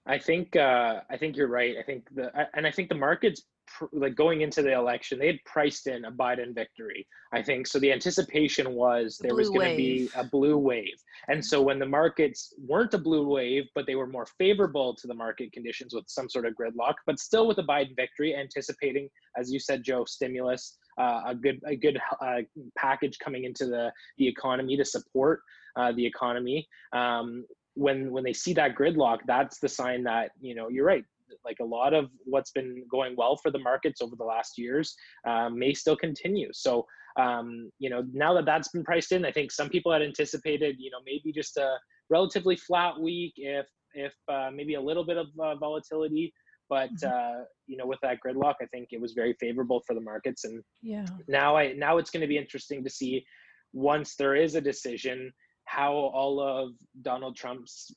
i 0.06 0.18
think 0.18 0.54
uh 0.58 1.00
i 1.10 1.16
think 1.16 1.38
you're 1.38 1.48
right. 1.48 1.78
I 1.80 1.84
think 1.84 2.14
the 2.14 2.30
and 2.54 2.68
i 2.68 2.72
think 2.72 2.90
the 2.90 2.96
market's 2.96 3.44
like 3.92 4.16
going 4.16 4.42
into 4.42 4.62
the 4.62 4.74
election, 4.74 5.20
they 5.20 5.28
had 5.28 5.40
priced 5.46 5.88
in 5.88 6.06
a 6.06 6.12
Biden 6.12 6.54
victory. 6.54 7.08
I 7.34 7.42
think 7.42 7.68
so. 7.68 7.80
The 7.80 7.92
anticipation 7.92 8.74
was 8.74 9.18
there 9.22 9.36
was 9.36 9.50
going 9.50 9.72
to 9.72 9.78
be 9.78 10.10
a 10.16 10.24
blue 10.24 10.58
wave, 10.58 10.96
and 11.28 11.44
so 11.44 11.62
when 11.62 11.80
the 11.80 11.86
markets 11.86 12.54
weren't 12.58 12.94
a 12.94 12.98
blue 12.98 13.28
wave, 13.28 13.66
but 13.76 13.86
they 13.88 13.96
were 13.96 14.08
more 14.08 14.28
favorable 14.38 14.96
to 14.96 15.08
the 15.08 15.14
market 15.14 15.52
conditions 15.52 15.94
with 15.94 16.06
some 16.08 16.30
sort 16.30 16.46
of 16.46 16.54
gridlock, 16.54 16.96
but 17.06 17.20
still 17.20 17.48
with 17.48 17.58
a 17.58 17.64
Biden 17.64 17.96
victory, 17.96 18.36
anticipating, 18.36 19.10
as 19.38 19.52
you 19.52 19.60
said, 19.60 19.84
Joe, 19.84 20.06
stimulus, 20.06 20.78
uh, 21.00 21.22
a 21.28 21.36
good 21.36 21.60
a 21.66 21.76
good 21.76 22.00
uh, 22.22 22.42
package 22.78 23.18
coming 23.20 23.46
into 23.46 23.66
the 23.66 23.92
the 24.18 24.28
economy 24.28 24.78
to 24.78 24.86
support 24.86 25.42
uh, 25.76 25.92
the 25.92 26.06
economy. 26.06 26.68
Um, 26.94 27.46
when 27.76 28.12
when 28.12 28.24
they 28.24 28.34
see 28.34 28.54
that 28.54 28.76
gridlock, 28.76 29.20
that's 29.26 29.60
the 29.60 29.70
sign 29.70 30.04
that 30.04 30.32
you 30.40 30.54
know 30.54 30.70
you're 30.70 30.86
right 30.86 31.06
like 31.46 31.58
a 31.62 31.66
lot 31.66 31.94
of 31.94 32.10
what's 32.26 32.52
been 32.52 32.84
going 32.90 33.16
well 33.18 33.38
for 33.38 33.52
the 33.52 33.60
markets 33.60 34.02
over 34.02 34.16
the 34.16 34.24
last 34.24 34.58
years 34.58 34.96
um, 35.28 35.58
may 35.58 35.74
still 35.74 35.96
continue. 35.96 36.50
So, 36.54 36.86
um, 37.20 37.70
you 37.80 37.90
know, 37.90 38.04
now 38.14 38.34
that 38.34 38.46
that's 38.46 38.70
been 38.70 38.84
priced 38.84 39.12
in, 39.12 39.26
I 39.26 39.32
think 39.32 39.52
some 39.52 39.70
people 39.70 39.92
had 39.92 40.02
anticipated, 40.02 40.78
you 40.80 40.92
know, 40.92 41.00
maybe 41.06 41.32
just 41.32 41.58
a 41.58 41.78
relatively 42.10 42.56
flat 42.56 43.00
week, 43.00 43.34
if 43.38 43.68
if 43.94 44.14
uh, 44.28 44.50
maybe 44.54 44.74
a 44.74 44.82
little 44.82 45.06
bit 45.06 45.18
of 45.18 45.28
uh, 45.40 45.56
volatility. 45.56 46.34
But 46.70 46.94
mm-hmm. 46.96 47.42
uh, 47.42 47.44
you 47.68 47.78
know, 47.78 47.86
with 47.86 48.00
that 48.02 48.18
gridlock, 48.26 48.56
I 48.62 48.66
think 48.68 48.90
it 48.92 49.02
was 49.02 49.14
very 49.14 49.36
favorable 49.40 49.82
for 49.86 49.94
the 49.94 50.02
markets. 50.02 50.44
And 50.46 50.64
yeah, 50.82 51.06
now 51.28 51.56
I 51.56 51.74
now 51.74 51.98
it's 51.98 52.10
going 52.10 52.22
to 52.22 52.28
be 52.28 52.38
interesting 52.38 52.84
to 52.84 52.90
see 52.90 53.26
once 53.74 54.16
there 54.16 54.36
is 54.36 54.56
a 54.56 54.62
decision 54.62 55.32
how 55.66 55.94
all 55.94 56.40
of 56.40 56.72
Donald 57.02 57.36
Trump's 57.36 57.92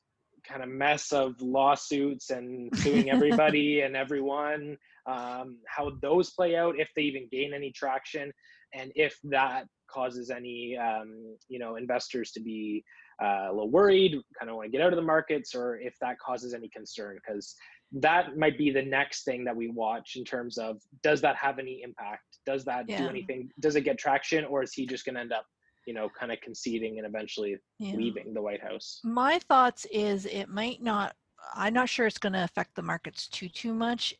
kind 0.48 0.62
of 0.62 0.68
mess 0.68 1.12
of 1.12 1.40
lawsuits 1.40 2.30
and 2.30 2.70
suing 2.78 3.10
everybody 3.10 3.80
and 3.82 3.96
everyone, 3.96 4.76
um, 5.06 5.58
how 5.66 5.92
those 6.02 6.30
play 6.30 6.56
out, 6.56 6.78
if 6.78 6.90
they 6.94 7.02
even 7.02 7.28
gain 7.30 7.52
any 7.54 7.72
traction, 7.72 8.32
and 8.74 8.90
if 8.94 9.16
that 9.24 9.64
causes 9.90 10.30
any, 10.30 10.76
um, 10.76 11.36
you 11.48 11.58
know, 11.58 11.76
investors 11.76 12.32
to 12.32 12.40
be 12.40 12.84
uh, 13.22 13.46
a 13.48 13.52
little 13.52 13.70
worried, 13.70 14.12
kind 14.38 14.50
of 14.50 14.56
want 14.56 14.66
to 14.66 14.70
get 14.70 14.84
out 14.84 14.92
of 14.92 14.96
the 14.96 15.02
markets, 15.02 15.54
or 15.54 15.78
if 15.78 15.94
that 16.00 16.18
causes 16.18 16.54
any 16.54 16.68
concern, 16.68 17.16
because 17.16 17.54
that 17.92 18.36
might 18.36 18.58
be 18.58 18.70
the 18.70 18.82
next 18.82 19.24
thing 19.24 19.44
that 19.44 19.56
we 19.56 19.68
watch 19.68 20.14
in 20.16 20.24
terms 20.24 20.58
of 20.58 20.78
does 21.02 21.20
that 21.20 21.36
have 21.36 21.58
any 21.58 21.82
impact? 21.82 22.24
Does 22.44 22.64
that 22.64 22.84
yeah. 22.88 22.98
do 22.98 23.08
anything? 23.08 23.48
Does 23.60 23.76
it 23.76 23.82
get 23.82 23.98
traction, 23.98 24.44
or 24.44 24.62
is 24.62 24.72
he 24.72 24.86
just 24.86 25.04
going 25.04 25.14
to 25.14 25.20
end 25.20 25.32
up 25.32 25.46
you 25.86 25.94
know, 25.94 26.08
kind 26.18 26.32
of 26.32 26.40
conceding 26.40 26.98
and 26.98 27.06
eventually 27.06 27.56
yeah. 27.78 27.94
leaving 27.94 28.34
the 28.34 28.42
White 28.42 28.62
House. 28.62 29.00
My 29.04 29.38
thoughts 29.38 29.86
is 29.92 30.26
it 30.26 30.48
might 30.48 30.82
not. 30.82 31.14
I'm 31.54 31.74
not 31.74 31.88
sure 31.88 32.06
it's 32.06 32.18
going 32.18 32.32
to 32.32 32.44
affect 32.44 32.74
the 32.74 32.82
markets 32.82 33.28
too 33.28 33.48
too 33.48 33.72
much. 33.72 34.14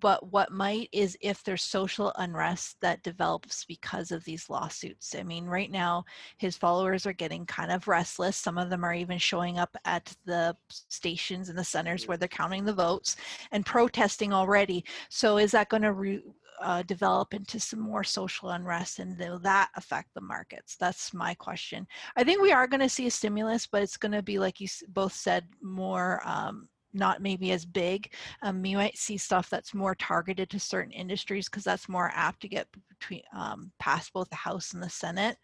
But 0.00 0.32
what 0.32 0.52
might 0.52 0.88
is 0.92 1.18
if 1.20 1.42
there's 1.42 1.62
social 1.62 2.12
unrest 2.16 2.76
that 2.80 3.02
develops 3.02 3.64
because 3.64 4.10
of 4.10 4.24
these 4.24 4.48
lawsuits. 4.48 5.14
I 5.14 5.22
mean, 5.22 5.44
right 5.44 5.70
now, 5.70 6.04
his 6.38 6.56
followers 6.56 7.04
are 7.04 7.12
getting 7.12 7.44
kind 7.44 7.70
of 7.70 7.88
restless. 7.88 8.36
Some 8.36 8.58
of 8.58 8.70
them 8.70 8.84
are 8.84 8.94
even 8.94 9.18
showing 9.18 9.58
up 9.58 9.76
at 9.84 10.14
the 10.24 10.56
stations 10.68 11.50
and 11.50 11.58
the 11.58 11.64
centers 11.64 12.06
where 12.06 12.14
mm-hmm. 12.14 12.20
they're 12.20 12.28
counting 12.28 12.64
the 12.64 12.72
votes 12.72 13.16
and 13.50 13.66
protesting 13.66 14.32
already. 14.32 14.84
So, 15.10 15.36
is 15.36 15.50
that 15.50 15.68
going 15.68 15.82
to 15.82 15.92
re- 15.92 16.22
uh, 16.62 16.82
develop 16.82 17.34
into 17.34 17.58
some 17.60 17.80
more 17.80 18.04
social 18.04 18.50
unrest 18.50 18.98
and 18.98 19.18
will 19.18 19.38
that 19.40 19.68
affect 19.76 20.08
the 20.14 20.20
markets. 20.20 20.76
That's 20.78 21.12
my 21.12 21.34
question. 21.34 21.86
I 22.16 22.24
think 22.24 22.40
we 22.40 22.52
are 22.52 22.66
going 22.66 22.80
to 22.80 22.88
see 22.88 23.06
a 23.06 23.10
stimulus 23.10 23.66
but 23.66 23.82
it's 23.82 23.96
going 23.96 24.12
to 24.12 24.22
be 24.22 24.38
like 24.38 24.60
you 24.60 24.68
both 24.88 25.12
said 25.12 25.46
more 25.60 26.22
um, 26.24 26.68
not 26.92 27.22
maybe 27.22 27.52
as 27.52 27.64
big. 27.64 28.12
Um, 28.42 28.64
you 28.64 28.76
might 28.76 28.98
see 28.98 29.16
stuff 29.16 29.48
that's 29.50 29.74
more 29.74 29.94
targeted 29.94 30.50
to 30.50 30.60
certain 30.60 30.92
industries 30.92 31.48
because 31.48 31.64
that's 31.64 31.88
more 31.88 32.10
apt 32.14 32.40
to 32.42 32.48
get 32.48 32.68
between 32.98 33.22
um, 33.36 33.72
past 33.78 34.12
both 34.12 34.28
the 34.30 34.36
House 34.36 34.72
and 34.72 34.82
the 34.82 34.90
Senate. 34.90 35.36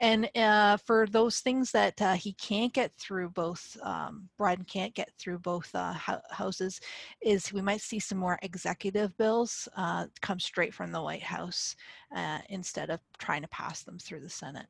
And 0.00 0.30
uh, 0.36 0.76
for 0.76 1.06
those 1.06 1.40
things 1.40 1.70
that 1.72 2.00
uh, 2.00 2.14
he 2.14 2.32
can't 2.34 2.72
get 2.72 2.92
through 2.98 3.30
both, 3.30 3.76
um, 3.82 4.28
Biden 4.38 4.66
can't 4.66 4.94
get 4.94 5.10
through 5.18 5.38
both 5.38 5.70
uh, 5.74 5.94
houses, 6.30 6.80
is 7.22 7.52
we 7.52 7.62
might 7.62 7.80
see 7.80 7.98
some 7.98 8.18
more 8.18 8.38
executive 8.42 9.16
bills 9.16 9.68
uh, 9.76 10.06
come 10.20 10.38
straight 10.38 10.74
from 10.74 10.92
the 10.92 11.02
White 11.02 11.22
House 11.22 11.74
uh, 12.14 12.38
instead 12.48 12.90
of 12.90 13.00
trying 13.18 13.42
to 13.42 13.48
pass 13.48 13.82
them 13.82 13.98
through 13.98 14.20
the 14.20 14.28
Senate. 14.28 14.66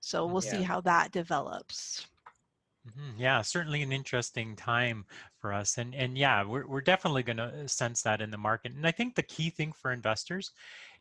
So 0.00 0.26
we'll 0.26 0.44
yeah. 0.44 0.50
see 0.58 0.62
how 0.62 0.80
that 0.82 1.12
develops. 1.12 2.06
Mm-hmm. 2.86 3.20
Yeah, 3.20 3.40
certainly 3.40 3.82
an 3.82 3.92
interesting 3.92 4.56
time 4.56 5.06
for 5.38 5.54
us, 5.54 5.78
and 5.78 5.94
and 5.94 6.18
yeah, 6.18 6.44
we're 6.44 6.66
we're 6.66 6.82
definitely 6.82 7.22
going 7.22 7.38
to 7.38 7.66
sense 7.66 8.02
that 8.02 8.20
in 8.20 8.30
the 8.30 8.36
market. 8.36 8.72
And 8.72 8.86
I 8.86 8.90
think 8.90 9.14
the 9.14 9.22
key 9.22 9.48
thing 9.48 9.72
for 9.72 9.90
investors 9.90 10.52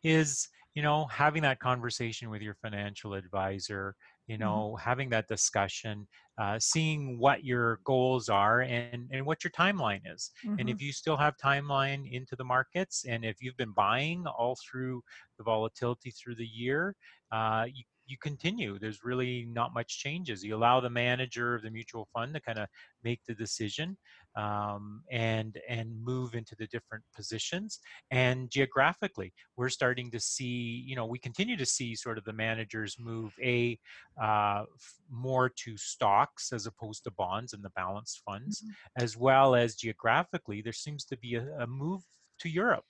is 0.02 0.48
you 0.76 0.82
know 0.82 1.06
having 1.06 1.42
that 1.44 1.60
conversation 1.60 2.30
with 2.30 2.42
your 2.42 2.56
financial 2.56 3.14
advisor, 3.14 3.96
you 4.28 4.36
mm-hmm. 4.36 4.44
know, 4.44 4.76
mm-hmm. 4.78 4.90
having 4.90 5.10
that 5.10 5.28
discussion, 5.28 6.08
uh, 6.38 6.58
seeing 6.58 7.20
what 7.20 7.44
your 7.44 7.80
goals 7.84 8.30
are 8.30 8.62
and 8.62 9.10
and 9.12 9.26
what 9.26 9.44
your 9.44 9.52
timeline 9.52 10.02
is. 10.06 10.32
Mm-hmm. 10.46 10.60
And 10.60 10.70
if 10.70 10.82
you 10.82 10.94
still 10.94 11.18
have 11.18 11.36
timeline 11.36 12.10
into 12.10 12.38
the 12.38 12.46
markets, 12.46 13.04
and 13.10 13.26
if 13.26 13.42
you've 13.42 13.58
been 13.58 13.74
buying 13.74 14.26
all 14.26 14.56
through 14.56 15.04
the 15.38 15.44
volatility 15.44 16.12
through 16.12 16.36
the 16.36 16.48
year, 16.48 16.96
uh, 17.34 17.66
you 17.68 17.84
you 18.14 18.18
continue. 18.22 18.78
There's 18.78 19.04
really 19.04 19.48
not 19.52 19.74
much 19.74 20.00
changes. 20.06 20.44
You 20.44 20.56
allow 20.56 20.80
the 20.80 20.90
manager 20.90 21.56
of 21.56 21.64
the 21.64 21.72
mutual 21.72 22.08
fund 22.14 22.36
to 22.36 22.40
kind 22.40 22.60
of 22.60 22.68
make 23.04 23.22
the 23.28 23.34
decision 23.34 23.98
um, 24.36 25.02
and 25.12 25.60
and 25.68 25.88
move 26.04 26.36
into 26.36 26.56
the 26.56 26.68
different 26.68 27.04
positions. 27.16 27.80
And 28.12 28.52
geographically, 28.52 29.34
we're 29.58 29.70
starting 29.70 30.12
to 30.12 30.20
see. 30.20 30.84
You 30.88 30.96
know, 30.96 31.08
we 31.08 31.18
continue 31.18 31.58
to 31.58 31.66
see 31.66 31.96
sort 31.96 32.20
of 32.20 32.24
the 32.26 32.34
managers 32.34 32.98
move 33.00 33.34
a 33.42 33.80
uh, 34.22 34.64
more 35.10 35.50
to 35.64 35.76
stocks 35.76 36.54
as 36.54 36.68
opposed 36.68 37.04
to 37.06 37.12
bonds 37.12 37.54
and 37.54 37.64
the 37.64 37.72
balanced 37.76 38.22
funds, 38.26 38.62
mm-hmm. 38.62 39.04
as 39.04 39.18
well 39.18 39.56
as 39.56 39.76
geographically, 39.76 40.62
there 40.62 40.80
seems 40.86 41.04
to 41.06 41.18
be 41.18 41.36
a, 41.36 41.46
a 41.60 41.68
move 41.68 42.02
to 42.40 42.50
Europe 42.50 42.86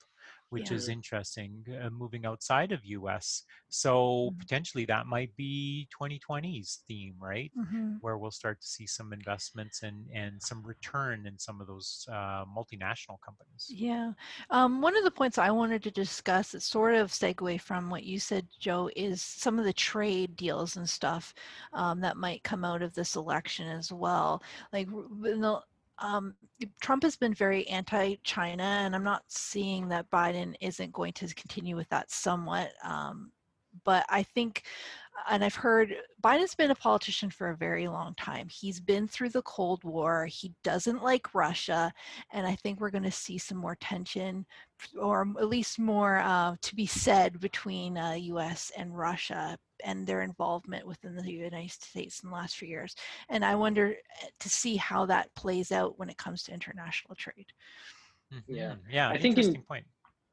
which 0.54 0.70
yeah. 0.70 0.78
is 0.78 0.88
interesting, 0.88 1.66
uh, 1.84 1.90
moving 1.90 2.28
outside 2.28 2.72
of 2.72 2.86
US. 2.86 3.42
So 3.70 4.30
mm-hmm. 4.30 4.38
potentially 4.38 4.86
that 4.86 5.08
might 5.08 5.36
be 5.36 5.88
2020's 6.00 6.84
theme, 6.88 7.16
right? 7.20 7.52
Mm-hmm. 7.58 7.94
Where 8.02 8.20
we'll 8.20 8.30
start 8.30 8.62
to 8.62 8.68
see 8.68 8.86
some 8.86 9.14
investments 9.14 9.82
and 9.82 10.06
and 10.14 10.40
some 10.40 10.62
return 10.62 11.26
in 11.26 11.40
some 11.40 11.60
of 11.60 11.66
those 11.66 12.06
uh, 12.08 12.46
multinational 12.46 13.18
companies. 13.26 13.66
Yeah. 13.68 14.12
Um, 14.52 14.80
one 14.80 14.96
of 14.96 15.04
the 15.04 15.18
points 15.20 15.40
I 15.40 15.50
wanted 15.50 15.82
to 15.84 15.92
discuss 15.92 16.52
that 16.52 16.62
sort 16.62 16.94
of 16.94 17.10
segue 17.10 17.60
from 17.60 17.90
what 17.90 18.04
you 18.04 18.20
said, 18.20 18.46
Joe, 18.60 18.92
is 18.96 19.24
some 19.24 19.58
of 19.58 19.66
the 19.66 19.74
trade 19.74 20.36
deals 20.36 20.78
and 20.78 20.88
stuff 20.88 21.34
um, 21.74 22.00
that 22.02 22.16
might 22.16 22.44
come 22.44 22.64
out 22.64 22.84
of 22.84 22.94
this 22.94 23.16
election 23.16 23.68
as 23.68 23.92
well. 23.92 24.44
Like 24.72 24.88
the 24.90 25.64
um, 26.00 26.36
Trump 26.82 27.04
has 27.04 27.16
been 27.16 27.34
very 27.34 27.68
anti 27.68 28.16
China, 28.24 28.64
and 28.64 28.96
I'm 28.96 29.04
not 29.04 29.24
seeing 29.28 29.90
that 29.90 30.10
Biden 30.10 30.56
isn't 30.62 30.92
going 30.92 31.14
to 31.14 31.34
continue 31.34 31.76
with 31.76 31.90
that 31.90 32.12
somewhat. 32.12 32.72
Um, 32.84 33.32
but 33.84 34.06
I 34.10 34.24
think, 34.24 34.64
and 35.30 35.44
I've 35.44 35.56
heard 35.56 35.96
Biden's 36.24 36.56
been 36.56 36.72
a 36.72 36.76
politician 36.76 37.30
for 37.30 37.50
a 37.50 37.58
very 37.58 37.88
long 37.88 38.14
time. 38.16 38.48
He's 38.50 38.80
been 38.80 39.08
through 39.08 39.30
the 39.30 39.42
Cold 39.44 39.84
War. 39.84 40.26
He 40.26 40.54
doesn't 40.64 41.04
like 41.04 41.34
Russia. 41.34 41.94
And 42.32 42.46
I 42.46 42.56
think 42.56 42.80
we're 42.80 42.90
going 42.90 43.04
to 43.04 43.12
see 43.12 43.38
some 43.38 43.58
more 43.58 43.76
tension, 43.76 44.46
or 45.00 45.28
at 45.40 45.50
least 45.50 45.80
more 45.80 46.20
uh, 46.20 46.56
to 46.62 46.76
be 46.76 46.86
said 46.86 47.40
between 47.40 47.98
uh, 47.98 48.14
US 48.14 48.72
and 48.78 48.98
Russia 48.98 49.58
and 49.84 50.06
their 50.06 50.22
involvement 50.22 50.88
within 50.88 51.16
the 51.16 51.32
United 51.32 51.72
States 51.72 52.22
in 52.24 52.30
the 52.30 52.36
last 52.36 52.56
few 52.56 52.68
years. 52.68 52.96
And 53.30 53.44
I 53.44 53.56
wonder 53.56 53.96
eh, 54.22 54.28
to 54.40 54.50
see 54.50 54.76
how 54.78 55.06
that 55.08 55.34
plays 55.36 55.72
out 55.72 55.98
when 56.00 56.10
it 56.10 56.18
comes 56.18 56.44
to 56.44 56.54
international 56.54 57.16
trade. 57.16 57.48
Mm-hmm. 58.34 58.56
Yeah, 58.56 58.76
yeah. 58.90 59.10
I 59.10 59.18
think 59.18 59.38
in, 59.38 59.62
point. 59.64 59.86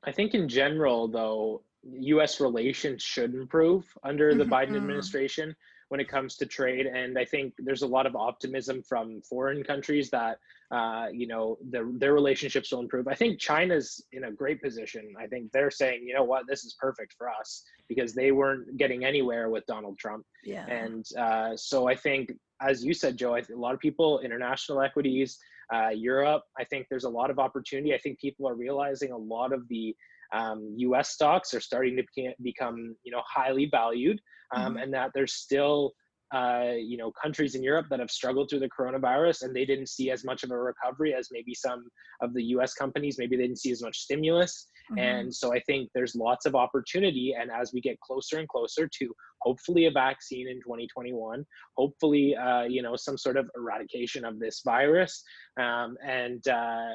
I 0.05 0.13
think 0.13 0.35
in 0.35 0.49
general, 0.49 1.09
though, 1.09 1.63
U.S. 1.83 2.41
relations 2.41 3.03
should 3.03 3.35
improve 3.35 3.85
under 4.05 4.35
the 4.35 4.45
mm-hmm. 4.45 4.53
Biden 4.53 4.77
administration. 4.77 5.55
when 5.91 5.99
it 5.99 6.09
comes 6.09 6.37
to 6.37 6.47
trade. 6.47 6.87
And 6.87 7.19
I 7.19 7.25
think 7.25 7.53
there's 7.59 7.83
a 7.83 7.87
lot 7.87 8.07
of 8.07 8.15
optimism 8.15 8.81
from 8.81 9.21
foreign 9.23 9.65
countries 9.65 10.09
that 10.11 10.39
uh, 10.71 11.09
you 11.13 11.27
know 11.27 11.59
their 11.69 11.87
their 11.99 12.15
relationships 12.15 12.71
will 12.71 12.79
improve. 12.79 13.09
I 13.09 13.15
think 13.15 13.41
China's 13.41 14.01
in 14.13 14.25
a 14.25 14.31
great 14.31 14.63
position. 14.63 15.13
I 15.19 15.27
think 15.27 15.51
they're 15.51 15.71
saying, 15.71 16.05
you 16.07 16.15
know 16.15 16.23
what, 16.23 16.47
this 16.49 16.65
is 16.65 16.77
perfect 16.81 17.15
for 17.19 17.29
us 17.29 17.65
because 17.89 18.15
they 18.15 18.31
weren't 18.31 18.77
getting 18.77 19.05
anywhere 19.05 19.51
with 19.51 19.67
Donald 19.67 19.99
Trump. 19.99 20.25
Yeah. 20.45 20.65
And 20.67 21.05
uh, 21.19 21.57
so 21.57 21.89
I 21.89 21.97
think, 21.97 22.33
as 22.63 22.85
you 22.85 22.95
said, 22.95 23.17
Joe, 23.17 23.35
I 23.35 23.43
think 23.43 23.59
a 23.59 23.61
lot 23.61 23.75
of 23.75 23.81
people, 23.81 24.21
international 24.21 24.81
equities, 24.81 25.39
uh, 25.75 25.89
Europe, 25.89 26.45
I 26.57 26.63
think 26.63 26.87
there's 26.89 27.05
a 27.05 27.11
lot 27.11 27.31
of 27.31 27.41
opportunity. 27.41 27.95
I 27.95 27.99
think 27.99 28.21
people 28.21 28.49
are 28.49 28.55
realizing 28.55 29.11
a 29.11 29.19
lot 29.19 29.53
of 29.53 29.67
the 29.67 29.97
um, 30.33 30.75
U.S. 30.79 31.11
stocks 31.11 31.55
are 31.55 31.61
starting 31.61 31.97
to 31.97 32.33
become, 32.43 32.95
you 33.03 33.13
know, 33.13 33.23
highly 33.27 33.69
valued, 33.71 34.21
um, 34.55 34.75
mm-hmm. 34.75 34.83
and 34.83 34.95
that 34.95 35.11
there's 35.15 35.35
still, 35.35 35.93
uh, 36.33 36.73
you 36.77 36.97
know, 36.97 37.11
countries 37.21 37.57
in 37.57 37.63
Europe 37.63 37.87
that 37.91 37.99
have 37.99 38.11
struggled 38.11 38.49
through 38.49 38.61
the 38.61 38.69
coronavirus, 38.69 39.43
and 39.43 39.55
they 39.55 39.65
didn't 39.65 39.89
see 39.89 40.11
as 40.11 40.25
much 40.25 40.45
of 40.45 40.51
a 40.53 40.57
recovery 40.57 41.15
as 41.15 41.29
maybe 41.33 41.55
some 41.55 41.85
of 42.23 42.33
the 42.35 42.43
U.S. 42.45 42.75
companies. 42.75 43.17
Maybe 43.19 43.37
they 43.37 43.43
didn't 43.43 43.59
see 43.59 43.73
as 43.73 43.83
much 43.83 43.99
stimulus, 43.99 44.69
mm-hmm. 44.93 44.99
and 44.99 45.35
so 45.35 45.53
I 45.53 45.61
think 45.61 45.91
there's 45.95 46.15
lots 46.15 46.47
of 46.47 46.55
opportunity. 46.55 47.35
And 47.39 47.51
as 47.51 47.73
we 47.73 47.81
get 47.81 47.99
closer 48.01 48.39
and 48.39 48.49
closer 48.49 48.89
to 49.01 49.15
hopefully 49.43 49.87
a 49.87 49.91
vaccine 49.91 50.49
in 50.49 50.57
2021, 50.59 51.45
hopefully, 51.77 52.37
uh, 52.37 52.65
you 52.65 52.83
know, 52.83 52.95
some 52.95 53.19
sort 53.19 53.37
of 53.37 53.51
eradication 53.57 54.25
of 54.25 54.39
this 54.39 54.63
virus, 54.65 55.25
um, 55.59 55.97
and 56.07 56.47
uh, 56.47 56.91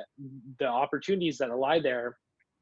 the 0.60 0.68
opportunities 0.68 1.38
that 1.40 1.50
lie 1.58 1.82
there 1.82 2.16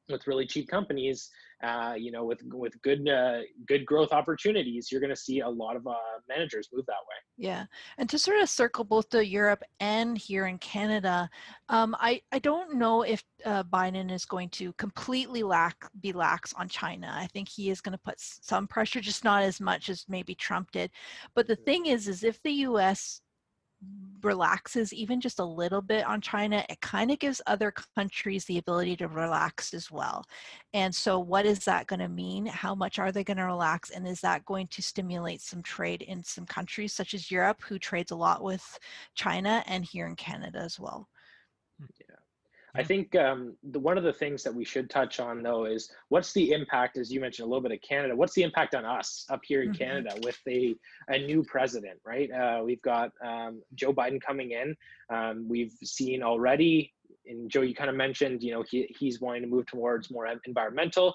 with 0.10 0.28
really 0.28 0.46
cheap 0.46 0.68
companies, 0.68 1.30
uh, 1.64 1.94
you 1.98 2.12
know, 2.12 2.26
with 2.26 2.42
with 2.52 2.80
good 2.82 3.08
uh, 3.08 3.40
good 3.68 3.86
growth 3.86 4.12
opportunities, 4.12 4.92
you're 4.92 5.00
going 5.00 5.10
to 5.10 5.16
see 5.16 5.40
a 5.40 5.50
lot 5.50 5.76
of 5.76 5.88
uh, 5.88 5.94
managers 6.28 6.68
move 6.74 6.86
that 6.88 6.94
way. 6.94 7.16
Yeah, 7.38 7.66
and 7.98 8.10
to 8.10 8.20
sort 8.20 8.42
of 8.42 8.50
circle 8.50 8.84
both 8.84 9.10
to 9.10 9.26
Europe 9.26 9.64
and 9.80 10.18
here 10.18 10.48
in 10.48 10.58
Canada, 10.58 11.30
um, 11.70 11.96
I 12.00 12.22
I 12.32 12.40
don't 12.40 12.76
know 12.76 13.04
if 13.04 13.24
uh, 13.46 13.64
Biden 13.64 14.12
is 14.12 14.26
going 14.26 14.50
to 14.50 14.74
completely 14.74 15.44
lack 15.44 15.90
be 16.02 16.12
lax 16.12 16.54
on 16.54 16.68
China. 16.68 17.14
I 17.16 17.28
think 17.28 17.48
he 17.48 17.70
is 17.70 17.80
going 17.80 17.94
to 17.94 18.04
put 18.04 18.20
some 18.20 18.68
pressure, 18.68 19.00
just 19.00 19.24
not 19.24 19.44
as 19.44 19.62
much 19.62 19.90
as 19.90 20.06
maybe 20.10 20.36
Trump 20.36 20.72
did. 20.72 20.92
But 21.34 21.48
the 21.48 21.56
thing 21.56 21.86
is, 21.86 22.08
is 22.08 22.24
if 22.24 22.42
the 22.44 22.52
U.S 22.52 23.22
relaxes 24.24 24.94
even 24.94 25.20
just 25.20 25.40
a 25.40 25.46
little 25.46 25.82
bit 25.82 26.06
on 26.06 26.22
China, 26.22 26.66
it 26.70 26.82
kind 26.82 27.12
of 27.12 27.20
gives 27.20 27.42
other 27.48 27.74
countries 27.96 28.46
the 28.46 28.58
ability 28.58 28.96
to 28.98 29.08
relax 29.08 29.74
as 29.74 29.92
well. 29.92 30.24
And 30.74 30.94
so, 30.94 31.20
what 31.20 31.46
is 31.46 31.66
that 31.66 31.88
going 31.88 32.00
to 32.00 32.08
mean? 32.08 32.46
How 32.46 32.74
much 32.76 33.00
are 33.00 33.12
they 33.12 33.24
going 33.24 33.38
to 33.38 33.46
relax? 33.46 33.90
And 33.90 34.08
is 34.08 34.22
that 34.22 34.46
going 34.46 34.68
to 34.68 34.82
stimulate 34.82 35.42
some 35.42 35.62
trade 35.62 36.02
in 36.02 36.24
some 36.24 36.46
countries 36.46 36.94
such 36.94 37.14
as 37.14 37.32
Europe, 37.32 37.62
who 37.64 37.78
trades 37.80 38.12
a 38.12 38.16
lot 38.16 38.44
with 38.44 38.80
China, 39.16 39.64
and 39.68 39.84
here 39.86 40.08
in 40.08 40.16
Canada 40.16 40.60
as 40.60 40.80
well? 40.80 41.10
Hmm, 41.80 41.86
yeah. 42.00 42.13
I 42.76 42.84
think 42.84 43.16
um, 43.16 43.56
the, 43.72 43.80
one 43.80 44.00
of 44.00 44.04
the 44.04 44.14
things 44.14 44.42
that 44.44 44.54
we 44.54 44.66
should 44.66 44.90
touch 44.90 45.20
on 45.20 45.44
though 45.44 45.66
is 45.66 45.92
what's 46.10 46.34
the 46.34 46.52
impact, 46.52 46.98
as 46.98 47.12
you 47.12 47.20
mentioned 47.20 47.46
a 47.46 47.50
little 47.50 47.62
bit 47.62 47.72
of 47.72 47.80
Canada, 47.88 48.16
what's 48.16 48.34
the 48.34 48.42
impact 48.42 48.74
on 48.74 48.84
us 48.84 49.26
up 49.30 49.42
here 49.44 49.62
in 49.62 49.70
mm-hmm. 49.70 49.84
Canada 49.84 50.16
with 50.24 50.40
a, 50.48 50.76
a 51.10 51.20
new 51.20 51.44
president, 51.44 52.00
right? 52.04 52.32
Uh, 52.32 52.64
we've 52.64 52.82
got 52.82 53.12
um, 53.24 53.62
Joe 53.76 53.94
Biden 53.94 54.20
coming 54.20 54.52
in. 54.52 54.76
Um, 55.16 55.48
we've 55.48 55.74
seen 55.84 56.24
already, 56.24 56.94
and 57.28 57.50
Joe, 57.50 57.62
you 57.62 57.76
kind 57.76 57.92
of 57.92 57.96
mentioned, 57.96 58.42
you 58.42 58.54
know, 58.54 58.64
he, 58.68 58.94
he's 59.00 59.22
wanting 59.22 59.44
to 59.44 59.48
move 59.48 59.68
towards 59.68 60.10
more 60.10 60.28
environmental. 60.46 61.14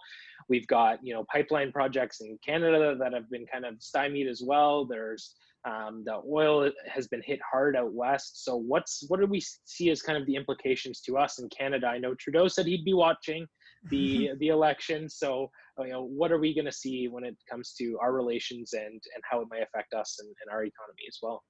We've 0.48 0.66
got, 0.66 1.04
you 1.04 1.12
know, 1.12 1.24
pipeline 1.24 1.72
projects 1.72 2.20
in 2.20 2.38
Canada 2.44 2.96
that 2.98 3.12
have 3.12 3.28
been 3.30 3.46
kind 3.46 3.64
of 3.64 3.82
stymied 3.82 4.28
as 4.28 4.42
well. 4.42 4.84
There's 4.84 5.34
um, 5.64 6.02
the 6.04 6.20
oil 6.30 6.70
has 6.86 7.08
been 7.08 7.22
hit 7.24 7.40
hard 7.50 7.76
out 7.76 7.92
west. 7.92 8.44
So 8.44 8.56
what's 8.56 9.04
what 9.08 9.20
do 9.20 9.26
we 9.26 9.42
see 9.64 9.90
as 9.90 10.02
kind 10.02 10.16
of 10.18 10.26
the 10.26 10.36
implications 10.36 11.00
to 11.02 11.18
us 11.18 11.38
in 11.38 11.48
Canada? 11.48 11.86
I 11.88 11.98
know 11.98 12.14
Trudeau 12.14 12.48
said 12.48 12.66
he'd 12.66 12.84
be 12.84 12.94
watching 12.94 13.46
the 13.90 14.30
the 14.40 14.48
election. 14.48 15.08
So 15.08 15.50
you 15.78 15.88
know 15.88 16.04
what 16.04 16.32
are 16.32 16.38
we 16.38 16.54
going 16.54 16.64
to 16.64 16.72
see 16.72 17.08
when 17.08 17.24
it 17.24 17.36
comes 17.50 17.74
to 17.78 17.98
our 18.00 18.12
relations 18.12 18.72
and 18.72 18.92
and 18.92 19.22
how 19.28 19.40
it 19.40 19.48
may 19.50 19.62
affect 19.62 19.94
us 19.94 20.18
and, 20.20 20.28
and 20.28 20.50
our 20.50 20.64
economy 20.64 21.02
as 21.08 21.18
well? 21.22 21.42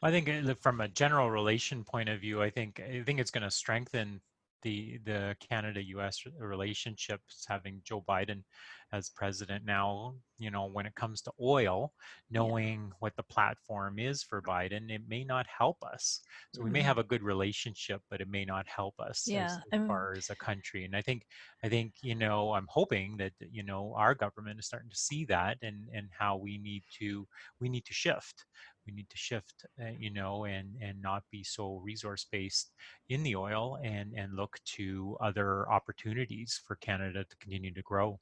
Well, 0.00 0.10
I 0.10 0.20
think 0.20 0.28
uh, 0.28 0.54
from 0.60 0.80
a 0.80 0.88
general 0.88 1.30
relation 1.30 1.84
point 1.84 2.08
of 2.08 2.20
view, 2.20 2.42
I 2.42 2.50
think 2.50 2.80
I 2.80 3.02
think 3.02 3.18
it's 3.18 3.30
going 3.30 3.44
to 3.44 3.50
strengthen 3.50 4.20
the 4.62 4.98
the 5.04 5.36
Canada-U.S. 5.40 6.24
relationships, 6.38 7.44
having 7.48 7.82
Joe 7.84 8.04
Biden 8.08 8.44
as 8.92 9.10
president 9.10 9.64
now, 9.64 10.14
you 10.38 10.50
know, 10.50 10.66
when 10.66 10.86
it 10.86 10.94
comes 10.94 11.22
to 11.22 11.32
oil, 11.40 11.92
knowing 12.30 12.86
yeah. 12.88 12.94
what 12.98 13.14
the 13.16 13.22
platform 13.24 13.98
is 13.98 14.22
for 14.22 14.42
Biden, 14.42 14.90
it 14.90 15.02
may 15.08 15.24
not 15.24 15.46
help 15.46 15.78
us. 15.82 16.20
So 16.54 16.58
mm-hmm. 16.58 16.64
we 16.64 16.70
may 16.70 16.78
mm-hmm. 16.80 16.88
have 16.88 16.98
a 16.98 17.04
good 17.04 17.22
relationship, 17.22 18.00
but 18.10 18.20
it 18.20 18.28
may 18.28 18.44
not 18.44 18.66
help 18.66 18.94
us 18.98 19.24
yeah. 19.26 19.46
as, 19.46 19.58
as 19.72 19.86
far 19.86 20.14
as 20.16 20.30
a 20.30 20.36
country. 20.36 20.84
And 20.84 20.96
I 20.96 21.02
think, 21.02 21.22
I 21.64 21.68
think, 21.68 21.94
you 22.02 22.14
know, 22.14 22.52
I'm 22.52 22.66
hoping 22.68 23.16
that 23.18 23.32
you 23.50 23.62
know 23.62 23.94
our 23.96 24.14
government 24.14 24.58
is 24.58 24.66
starting 24.66 24.90
to 24.90 24.96
see 24.96 25.24
that 25.26 25.58
and 25.62 25.88
and 25.94 26.08
how 26.16 26.36
we 26.36 26.58
need 26.58 26.82
to 26.98 27.26
we 27.60 27.68
need 27.68 27.84
to 27.86 27.94
shift 27.94 28.44
we 28.86 28.92
need 28.92 29.08
to 29.10 29.16
shift 29.16 29.64
uh, 29.80 29.90
you 29.98 30.12
know 30.12 30.44
and 30.44 30.76
and 30.80 31.00
not 31.00 31.22
be 31.30 31.42
so 31.44 31.80
resource 31.84 32.26
based 32.30 32.72
in 33.08 33.22
the 33.22 33.36
oil 33.36 33.78
and 33.82 34.12
and 34.16 34.34
look 34.34 34.58
to 34.64 35.16
other 35.20 35.68
opportunities 35.70 36.60
for 36.66 36.76
canada 36.76 37.24
to 37.28 37.36
continue 37.36 37.72
to 37.72 37.82
grow 37.82 38.18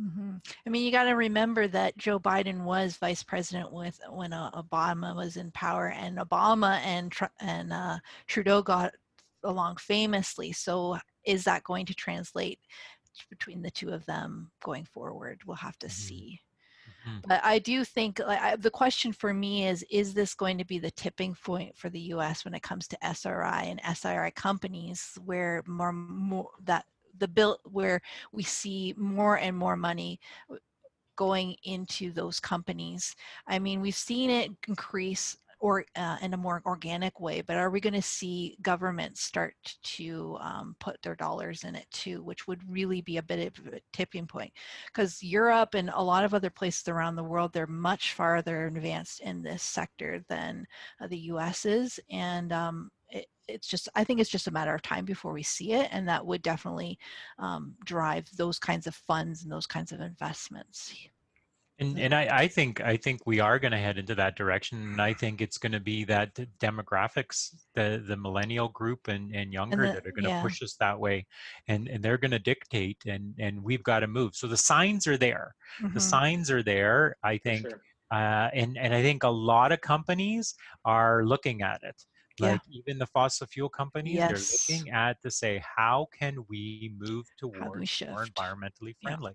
mm-hmm. 0.00 0.36
I 0.66 0.70
mean, 0.70 0.84
you 0.84 0.90
got 0.90 1.04
to 1.04 1.12
remember 1.12 1.68
that 1.68 1.96
Joe 1.96 2.18
Biden 2.18 2.64
was 2.64 2.96
vice 2.96 3.22
president 3.22 3.72
with 3.72 4.00
when 4.10 4.32
uh, 4.32 4.50
Obama 4.52 5.14
was 5.14 5.36
in 5.36 5.50
power, 5.52 5.88
and 5.88 6.18
Obama 6.18 6.80
and 6.84 7.12
and 7.40 7.72
uh, 7.72 7.98
Trudeau 8.26 8.62
got 8.62 8.94
along 9.44 9.76
famously. 9.76 10.52
So, 10.52 10.98
is 11.24 11.44
that 11.44 11.64
going 11.64 11.86
to 11.86 11.94
translate 11.94 12.60
between 13.28 13.62
the 13.62 13.70
two 13.70 13.90
of 13.90 14.06
them 14.06 14.50
going 14.62 14.84
forward? 14.84 15.40
We'll 15.46 15.56
have 15.56 15.78
to 15.80 15.86
mm-hmm. 15.86 15.92
see. 15.92 16.40
Mm. 17.08 17.22
But 17.26 17.40
I 17.44 17.58
do 17.58 17.84
think 17.84 18.18
like, 18.18 18.40
I, 18.40 18.56
the 18.56 18.70
question 18.70 19.12
for 19.12 19.32
me 19.32 19.66
is: 19.66 19.84
Is 19.90 20.14
this 20.14 20.34
going 20.34 20.58
to 20.58 20.64
be 20.64 20.78
the 20.78 20.90
tipping 20.90 21.34
point 21.44 21.76
for 21.76 21.88
the 21.88 22.00
U.S. 22.00 22.44
when 22.44 22.54
it 22.54 22.62
comes 22.62 22.86
to 22.88 23.06
SRI 23.06 23.64
and 23.64 23.80
SRI 23.84 24.30
companies, 24.30 25.18
where 25.24 25.62
more, 25.66 25.92
more 25.92 26.50
that 26.64 26.86
the 27.20 27.28
bill 27.28 27.58
where 27.64 28.00
we 28.32 28.42
see 28.42 28.94
more 28.96 29.38
and 29.38 29.56
more 29.56 29.76
money 29.76 30.18
uh, 30.50 30.56
going 31.16 31.54
into 31.64 32.12
those 32.12 32.40
companies. 32.40 33.14
I 33.46 33.58
mean, 33.58 33.80
we've 33.80 33.94
seen 33.94 34.30
it 34.30 34.50
increase 34.66 35.36
or 35.60 35.84
uh, 35.94 36.16
in 36.22 36.32
a 36.32 36.38
more 36.38 36.62
organic 36.64 37.20
way 37.20 37.42
but 37.42 37.56
are 37.56 37.70
we 37.70 37.80
going 37.80 37.94
to 37.94 38.02
see 38.02 38.56
governments 38.62 39.22
start 39.22 39.54
to 39.82 40.36
um, 40.40 40.74
put 40.80 41.00
their 41.02 41.14
dollars 41.14 41.64
in 41.64 41.74
it 41.74 41.86
too 41.92 42.22
which 42.22 42.48
would 42.48 42.60
really 42.68 43.02
be 43.02 43.18
a 43.18 43.22
bit 43.22 43.52
of 43.58 43.74
a 43.74 43.80
tipping 43.92 44.26
point 44.26 44.52
because 44.86 45.22
europe 45.22 45.74
and 45.74 45.90
a 45.94 46.02
lot 46.02 46.24
of 46.24 46.34
other 46.34 46.50
places 46.50 46.88
around 46.88 47.14
the 47.14 47.22
world 47.22 47.52
they're 47.52 47.66
much 47.66 48.14
farther 48.14 48.66
advanced 48.66 49.20
in 49.20 49.42
this 49.42 49.62
sector 49.62 50.24
than 50.28 50.66
uh, 51.00 51.06
the 51.06 51.18
us 51.18 51.64
is 51.66 52.00
and 52.10 52.52
um, 52.52 52.90
it, 53.10 53.26
it's 53.50 53.66
just 53.66 53.88
i 53.94 54.04
think 54.04 54.20
it's 54.20 54.30
just 54.30 54.46
a 54.46 54.50
matter 54.50 54.74
of 54.74 54.82
time 54.82 55.04
before 55.04 55.32
we 55.32 55.42
see 55.42 55.72
it 55.72 55.88
and 55.92 56.08
that 56.08 56.24
would 56.24 56.42
definitely 56.42 56.98
um, 57.38 57.74
drive 57.84 58.28
those 58.36 58.58
kinds 58.58 58.86
of 58.86 58.94
funds 58.94 59.42
and 59.42 59.52
those 59.52 59.66
kinds 59.66 59.92
of 59.92 60.00
investments 60.00 60.94
and 61.80 61.98
and 61.98 62.14
I, 62.14 62.28
I 62.30 62.48
think 62.48 62.80
I 62.82 62.96
think 62.96 63.22
we 63.24 63.40
are 63.40 63.58
going 63.58 63.72
to 63.72 63.78
head 63.78 63.96
into 63.96 64.14
that 64.16 64.36
direction, 64.36 64.78
and 64.82 65.00
I 65.00 65.14
think 65.14 65.40
it's 65.40 65.56
going 65.56 65.72
to 65.72 65.80
be 65.80 66.04
that 66.04 66.34
demographics, 66.60 67.54
the 67.74 68.04
the 68.06 68.16
millennial 68.16 68.68
group 68.68 69.08
and 69.08 69.34
and 69.34 69.52
younger 69.52 69.84
and 69.84 69.90
the, 69.90 69.94
that 69.94 70.06
are 70.06 70.12
going 70.12 70.24
to 70.24 70.30
yeah. 70.30 70.42
push 70.42 70.62
us 70.62 70.76
that 70.78 71.00
way, 71.00 71.26
and 71.68 71.88
and 71.88 72.04
they're 72.04 72.18
going 72.18 72.30
to 72.32 72.38
dictate, 72.38 72.98
and 73.06 73.34
and 73.38 73.62
we've 73.62 73.82
got 73.82 74.00
to 74.00 74.06
move. 74.06 74.36
So 74.36 74.46
the 74.46 74.58
signs 74.58 75.06
are 75.06 75.16
there. 75.16 75.54
Mm-hmm. 75.82 75.94
The 75.94 76.00
signs 76.00 76.50
are 76.50 76.62
there. 76.62 77.16
I 77.24 77.38
think. 77.38 77.62
Sure. 77.62 77.80
Uh, 78.12 78.50
and 78.52 78.76
and 78.76 78.92
I 78.92 79.02
think 79.02 79.22
a 79.22 79.28
lot 79.28 79.70
of 79.70 79.80
companies 79.80 80.54
are 80.84 81.24
looking 81.24 81.62
at 81.62 81.80
it 81.84 81.94
like 82.40 82.60
yeah. 82.68 82.80
even 82.80 82.98
the 82.98 83.06
fossil 83.06 83.46
fuel 83.46 83.68
companies 83.68 84.14
yes. 84.14 84.66
they're 84.66 84.76
looking 84.76 84.92
at 84.92 85.20
to 85.22 85.30
say 85.30 85.62
how 85.76 86.06
can 86.16 86.38
we 86.48 86.92
move 86.98 87.26
towards 87.38 88.00
we 88.00 88.06
more 88.08 88.24
environmentally 88.24 88.94
friendly 89.02 89.32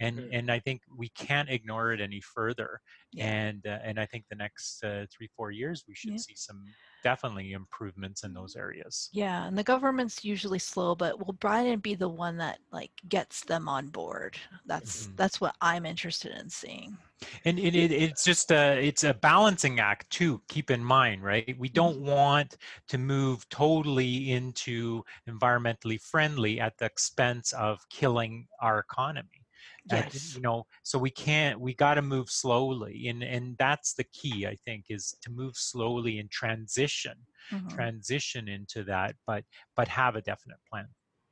yeah. 0.00 0.06
and 0.06 0.18
mm-hmm. 0.18 0.28
and 0.32 0.50
i 0.50 0.58
think 0.58 0.82
we 0.96 1.08
can't 1.10 1.50
ignore 1.50 1.92
it 1.92 2.00
any 2.00 2.20
further 2.20 2.80
yeah. 3.12 3.26
and 3.26 3.66
uh, 3.66 3.78
and 3.82 3.98
i 3.98 4.06
think 4.06 4.24
the 4.30 4.36
next 4.36 4.82
uh, 4.84 5.06
three 5.10 5.28
four 5.36 5.50
years 5.50 5.84
we 5.86 5.94
should 5.94 6.18
see 6.20 6.34
some 6.36 6.62
definitely 7.06 7.52
improvements 7.52 8.24
in 8.24 8.34
those 8.34 8.56
areas. 8.56 9.10
Yeah 9.12 9.46
and 9.46 9.56
the 9.56 9.62
government's 9.62 10.24
usually 10.24 10.58
slow 10.58 10.96
but 10.96 11.24
will 11.24 11.34
Biden 11.34 11.80
be 11.80 11.94
the 11.94 12.08
one 12.08 12.36
that 12.38 12.58
like 12.72 12.90
gets 13.08 13.44
them 13.44 13.68
on 13.68 13.86
board. 13.90 14.36
That's 14.66 15.04
mm-hmm. 15.04 15.12
that's 15.14 15.40
what 15.40 15.54
i'm 15.60 15.86
interested 15.86 16.32
in 16.40 16.50
seeing. 16.50 16.98
And 17.44 17.60
it, 17.60 17.76
it, 17.76 17.92
it's 17.92 18.24
just 18.24 18.50
a 18.50 18.84
it's 18.84 19.04
a 19.04 19.14
balancing 19.14 19.78
act 19.78 20.10
too 20.10 20.42
keep 20.48 20.72
in 20.72 20.82
mind 20.82 21.22
right? 21.22 21.56
We 21.56 21.68
don't 21.68 21.98
mm-hmm. 21.98 22.10
want 22.10 22.56
to 22.88 22.98
move 22.98 23.48
totally 23.50 24.32
into 24.32 25.04
environmentally 25.30 26.00
friendly 26.00 26.58
at 26.60 26.76
the 26.78 26.86
expense 26.86 27.52
of 27.52 27.88
killing 27.88 28.48
our 28.60 28.80
economy 28.80 29.45
Yes. 29.90 30.34
you 30.34 30.40
know, 30.40 30.64
so 30.82 30.98
we 30.98 31.10
can't. 31.10 31.60
We 31.60 31.74
got 31.74 31.94
to 31.94 32.02
move 32.02 32.30
slowly, 32.30 33.06
and 33.08 33.22
and 33.22 33.56
that's 33.58 33.94
the 33.94 34.04
key. 34.04 34.46
I 34.46 34.56
think 34.56 34.86
is 34.90 35.14
to 35.22 35.30
move 35.30 35.56
slowly 35.56 36.18
and 36.18 36.30
transition, 36.30 37.26
Mhm. 37.52 37.68
transition 37.70 38.48
into 38.48 38.84
that, 38.84 39.16
but 39.26 39.44
but 39.76 39.88
have 39.88 40.16
a 40.16 40.22
definite 40.22 40.58
plan. 40.70 40.88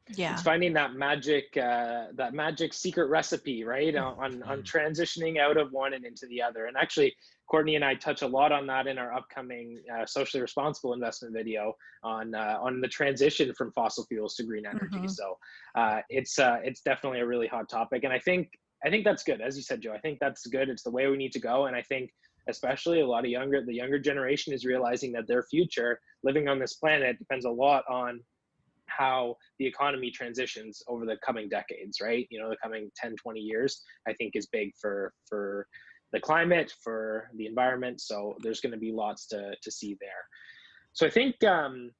Yeah. 0.09 0.33
It's 0.35 0.43
finding 0.43 0.75
that 0.75 0.95
magic, 0.95 1.57
uh, 1.57 2.09
that 2.15 2.35
magic 2.35 2.75
secret 2.75 3.07
recipe, 3.07 3.65
right? 3.65 3.95
On, 3.97 4.15
on 4.19 4.43
on 4.43 4.59
Mhm. 4.59 4.65
transitioning 4.65 5.39
out 5.39 5.57
of 5.57 5.73
one 5.73 5.95
and 5.95 6.05
into 6.05 6.27
the 6.27 6.43
other. 6.43 6.67
And 6.67 6.77
actually, 6.77 7.17
Courtney 7.47 7.75
and 7.77 7.85
I 7.85 7.95
touch 7.95 8.21
a 8.23 8.27
lot 8.27 8.53
on 8.53 8.67
that 8.67 8.87
in 8.87 8.99
our 8.99 9.15
upcoming 9.15 9.83
uh, 9.93 10.05
socially 10.05 10.43
responsible 10.43 10.93
investment 10.93 11.33
video 11.35 11.75
on 12.03 12.35
uh, 12.35 12.59
on 12.61 12.83
the 12.83 12.89
transition 12.89 13.55
from 13.55 13.73
fossil 13.73 14.05
fuels 14.05 14.35
to 14.37 14.45
green 14.45 14.67
energy. 14.67 14.99
Mhm. 14.99 15.11
So 15.11 15.39
uh, 15.75 16.03
it's 16.11 16.39
uh, 16.39 16.61
it's 16.63 16.83
definitely 16.83 17.21
a 17.21 17.27
really 17.27 17.47
hot 17.47 17.69
topic, 17.71 18.05
and 18.05 18.13
I 18.13 18.19
think 18.19 18.51
I 18.85 18.91
think 18.91 19.05
that's 19.07 19.23
good, 19.25 19.41
as 19.41 19.57
you 19.57 19.63
said, 19.63 19.81
Joe. 19.81 19.95
I 19.95 19.99
think 20.01 20.19
that's 20.21 20.47
good. 20.47 20.69
It's 20.69 20.83
the 20.83 20.91
way 20.91 21.07
we 21.09 21.17
need 21.17 21.33
to 21.33 21.41
go, 21.41 21.65
and 21.67 21.75
I 21.75 21.81
think 21.81 22.11
especially 22.47 23.01
a 23.01 23.07
lot 23.07 23.25
of 23.25 23.31
younger 23.31 23.65
the 23.65 23.73
younger 23.73 23.99
generation 23.99 24.53
is 24.53 24.67
realizing 24.67 25.13
that 25.13 25.27
their 25.27 25.45
future 25.45 25.99
living 26.23 26.47
on 26.47 26.59
this 26.59 26.75
planet 26.75 27.19
depends 27.19 27.47
a 27.47 27.51
lot 27.51 27.85
on 27.89 28.23
how 28.97 29.37
the 29.59 29.67
economy 29.67 30.11
transitions 30.11 30.83
over 30.89 31.05
the 31.05 31.17
coming 31.25 31.49
decades 31.49 31.99
right? 32.03 32.27
You 32.31 32.41
know 32.41 32.49
the 32.49 32.57
coming 32.63 32.91
10 32.97 33.17
20 33.17 33.41
years 33.41 33.83
i 34.09 34.13
think 34.13 34.33
is 34.35 34.47
big 34.47 34.73
for 34.81 35.13
for 35.29 35.67
the 36.13 36.21
climate 36.21 36.73
for 36.83 37.29
the 37.35 37.47
environment. 37.47 38.01
So 38.01 38.37
there's 38.41 38.61
going 38.61 38.73
to 38.73 38.79
be 38.79 38.93
lots 38.93 39.27
to 39.29 39.55
to 39.61 39.71
see 39.71 39.97
there. 40.01 40.25
So 40.93 41.07
i 41.07 41.11
think 41.11 41.43
um 41.45 41.91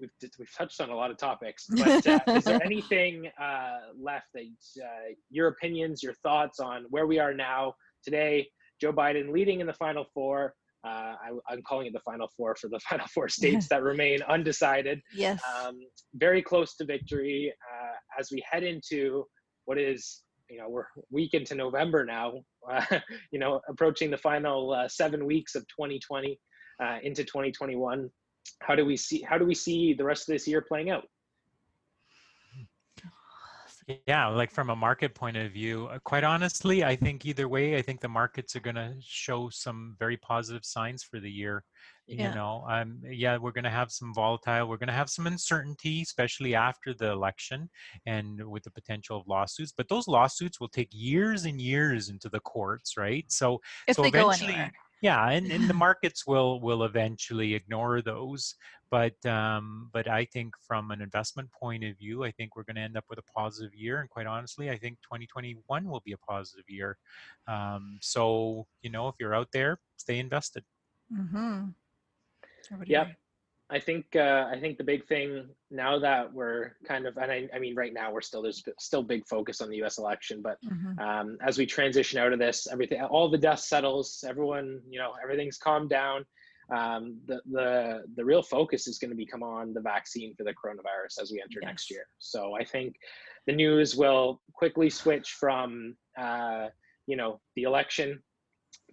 we've, 0.00 0.10
we've 0.38 0.54
touched 0.56 0.80
on 0.80 0.90
a 0.90 0.94
lot 0.94 1.10
of 1.10 1.16
topics 1.16 1.66
but 1.68 2.06
uh, 2.06 2.20
is 2.28 2.44
there 2.44 2.62
anything 2.64 3.30
uh, 3.40 3.78
left 3.98 4.26
that 4.34 4.44
uh, 4.82 5.14
your 5.30 5.48
opinions 5.48 6.02
your 6.02 6.14
thoughts 6.14 6.60
on 6.60 6.84
where 6.90 7.06
we 7.06 7.18
are 7.18 7.34
now 7.34 7.74
today 8.02 8.46
joe 8.80 8.92
biden 8.92 9.32
leading 9.32 9.60
in 9.60 9.66
the 9.66 9.72
final 9.72 10.04
four 10.14 10.54
uh, 10.84 11.14
I, 11.48 11.52
am 11.52 11.62
calling 11.66 11.86
it 11.86 11.92
the 11.92 12.00
final 12.00 12.28
four 12.36 12.54
for 12.56 12.68
the 12.68 12.80
final 12.88 13.06
four 13.14 13.28
states 13.40 13.68
that 13.68 13.82
remain 13.82 14.20
undecided. 14.28 15.00
Yes. 15.14 15.40
um, 15.64 15.80
very 16.14 16.42
close 16.42 16.76
to 16.76 16.84
victory. 16.84 17.52
Uh, 17.72 18.20
as 18.20 18.30
we 18.30 18.42
head 18.50 18.62
into 18.62 19.24
what 19.64 19.78
is 19.78 20.22
you 20.50 20.58
know 20.58 20.68
we're 20.68 20.84
week 21.10 21.34
into 21.34 21.54
november 21.54 22.04
now 22.04 22.34
uh, 22.70 22.84
you 23.30 23.38
know 23.38 23.60
approaching 23.68 24.10
the 24.10 24.16
final 24.16 24.72
uh, 24.72 24.88
seven 24.88 25.24
weeks 25.24 25.54
of 25.54 25.62
2020 25.68 26.38
uh, 26.82 26.98
into 27.02 27.24
2021 27.24 28.08
how 28.60 28.74
do 28.74 28.84
we 28.84 28.96
see 28.96 29.22
how 29.28 29.38
do 29.38 29.44
we 29.44 29.54
see 29.54 29.94
the 29.94 30.04
rest 30.04 30.28
of 30.28 30.34
this 30.34 30.46
year 30.46 30.62
playing 30.66 30.90
out 30.90 31.04
Yeah, 34.06 34.28
like 34.28 34.50
from 34.50 34.70
a 34.70 34.76
market 34.76 35.14
point 35.14 35.36
of 35.36 35.52
view, 35.52 35.88
uh, 35.88 35.98
quite 36.04 36.24
honestly, 36.24 36.84
I 36.84 36.96
think 36.96 37.26
either 37.26 37.48
way, 37.48 37.76
I 37.76 37.82
think 37.82 38.00
the 38.00 38.08
markets 38.08 38.56
are 38.56 38.60
going 38.60 38.76
to 38.76 38.94
show 39.00 39.50
some 39.50 39.96
very 39.98 40.16
positive 40.16 40.64
signs 40.64 41.02
for 41.02 41.20
the 41.20 41.30
year. 41.30 41.64
Yeah. 42.06 42.28
You 42.28 42.34
know, 42.34 42.64
um, 42.68 43.00
yeah, 43.04 43.36
we're 43.36 43.52
going 43.52 43.64
to 43.64 43.70
have 43.70 43.90
some 43.90 44.12
volatile, 44.14 44.68
we're 44.68 44.78
going 44.78 44.88
to 44.88 44.94
have 44.94 45.10
some 45.10 45.26
uncertainty, 45.26 46.02
especially 46.02 46.54
after 46.54 46.94
the 46.94 47.10
election 47.10 47.68
and 48.06 48.42
with 48.48 48.62
the 48.62 48.70
potential 48.70 49.18
of 49.18 49.26
lawsuits. 49.26 49.72
But 49.76 49.88
those 49.88 50.08
lawsuits 50.08 50.60
will 50.60 50.68
take 50.68 50.88
years 50.90 51.44
and 51.44 51.60
years 51.60 52.08
into 52.08 52.28
the 52.28 52.40
courts, 52.40 52.96
right? 52.96 53.24
So, 53.28 53.60
if 53.86 53.96
so 53.96 54.02
they 54.02 54.10
go 54.10 54.30
eventually. 54.30 54.70
Yeah, 55.04 55.30
and, 55.30 55.52
and 55.52 55.68
the 55.68 55.74
markets 55.86 56.26
will 56.26 56.60
will 56.60 56.82
eventually 56.84 57.54
ignore 57.54 58.02
those 58.02 58.56
but 58.94 59.26
um, 59.26 59.90
but 59.92 60.08
I 60.08 60.24
think 60.24 60.54
from 60.68 60.92
an 60.92 61.02
investment 61.02 61.50
point 61.50 61.82
of 61.82 61.98
view, 61.98 62.22
I 62.22 62.30
think 62.30 62.54
we're 62.54 62.62
going 62.62 62.76
to 62.76 62.82
end 62.82 62.96
up 62.96 63.04
with 63.10 63.18
a 63.18 63.22
positive 63.22 63.74
year. 63.74 64.00
And 64.00 64.08
quite 64.08 64.28
honestly, 64.28 64.70
I 64.70 64.78
think 64.78 64.98
2021 65.02 65.84
will 65.84 66.02
be 66.04 66.12
a 66.12 66.16
positive 66.16 66.64
year. 66.68 66.96
Um, 67.48 67.98
so 68.00 68.68
you 68.82 68.90
know, 68.90 69.08
if 69.08 69.16
you're 69.18 69.34
out 69.34 69.48
there, 69.52 69.80
stay 69.96 70.20
invested. 70.20 70.62
Mm-hmm. 71.12 71.70
Yep. 72.86 73.16
I 73.74 73.80
think 73.80 74.04
uh, 74.14 74.46
I 74.54 74.58
think 74.60 74.78
the 74.78 74.84
big 74.84 75.04
thing 75.06 75.48
now 75.70 75.98
that 75.98 76.32
we're 76.32 76.72
kind 76.86 77.06
of 77.06 77.16
and 77.16 77.30
I, 77.30 77.48
I 77.54 77.58
mean 77.58 77.74
right 77.74 77.92
now 77.92 78.12
we're 78.12 78.20
still 78.20 78.42
there's 78.42 78.62
still 78.78 79.02
big 79.02 79.26
focus 79.26 79.60
on 79.60 79.68
the 79.68 79.76
U.S. 79.78 79.98
election, 79.98 80.40
but 80.42 80.58
Mm-hmm. 80.64 80.98
um, 81.06 81.38
as 81.48 81.58
we 81.58 81.66
transition 81.66 82.18
out 82.18 82.32
of 82.32 82.38
this, 82.38 82.68
everything 82.70 83.02
all 83.02 83.28
the 83.28 83.38
dust 83.38 83.68
settles, 83.68 84.24
everyone 84.26 84.80
you 84.88 84.98
know 85.00 85.12
everything's 85.22 85.58
calmed 85.58 85.90
down. 85.90 86.24
Um, 86.74 87.18
the 87.26 87.40
the 87.50 88.02
the 88.16 88.24
real 88.24 88.42
focus 88.42 88.86
is 88.86 88.98
going 88.98 89.10
to 89.10 89.16
become 89.16 89.42
on 89.42 89.74
the 89.74 89.80
vaccine 89.80 90.34
for 90.36 90.44
the 90.44 90.52
coronavirus 90.54 91.20
as 91.20 91.30
we 91.32 91.40
enter 91.42 91.58
Yes. 91.60 91.68
next 91.68 91.90
year. 91.90 92.06
So 92.18 92.54
I 92.54 92.64
think 92.64 92.94
the 93.46 93.52
news 93.54 93.96
will 93.96 94.40
quickly 94.54 94.88
switch 94.88 95.28
from 95.32 95.96
uh, 96.16 96.68
you 97.06 97.16
know 97.16 97.40
the 97.56 97.64
election, 97.64 98.22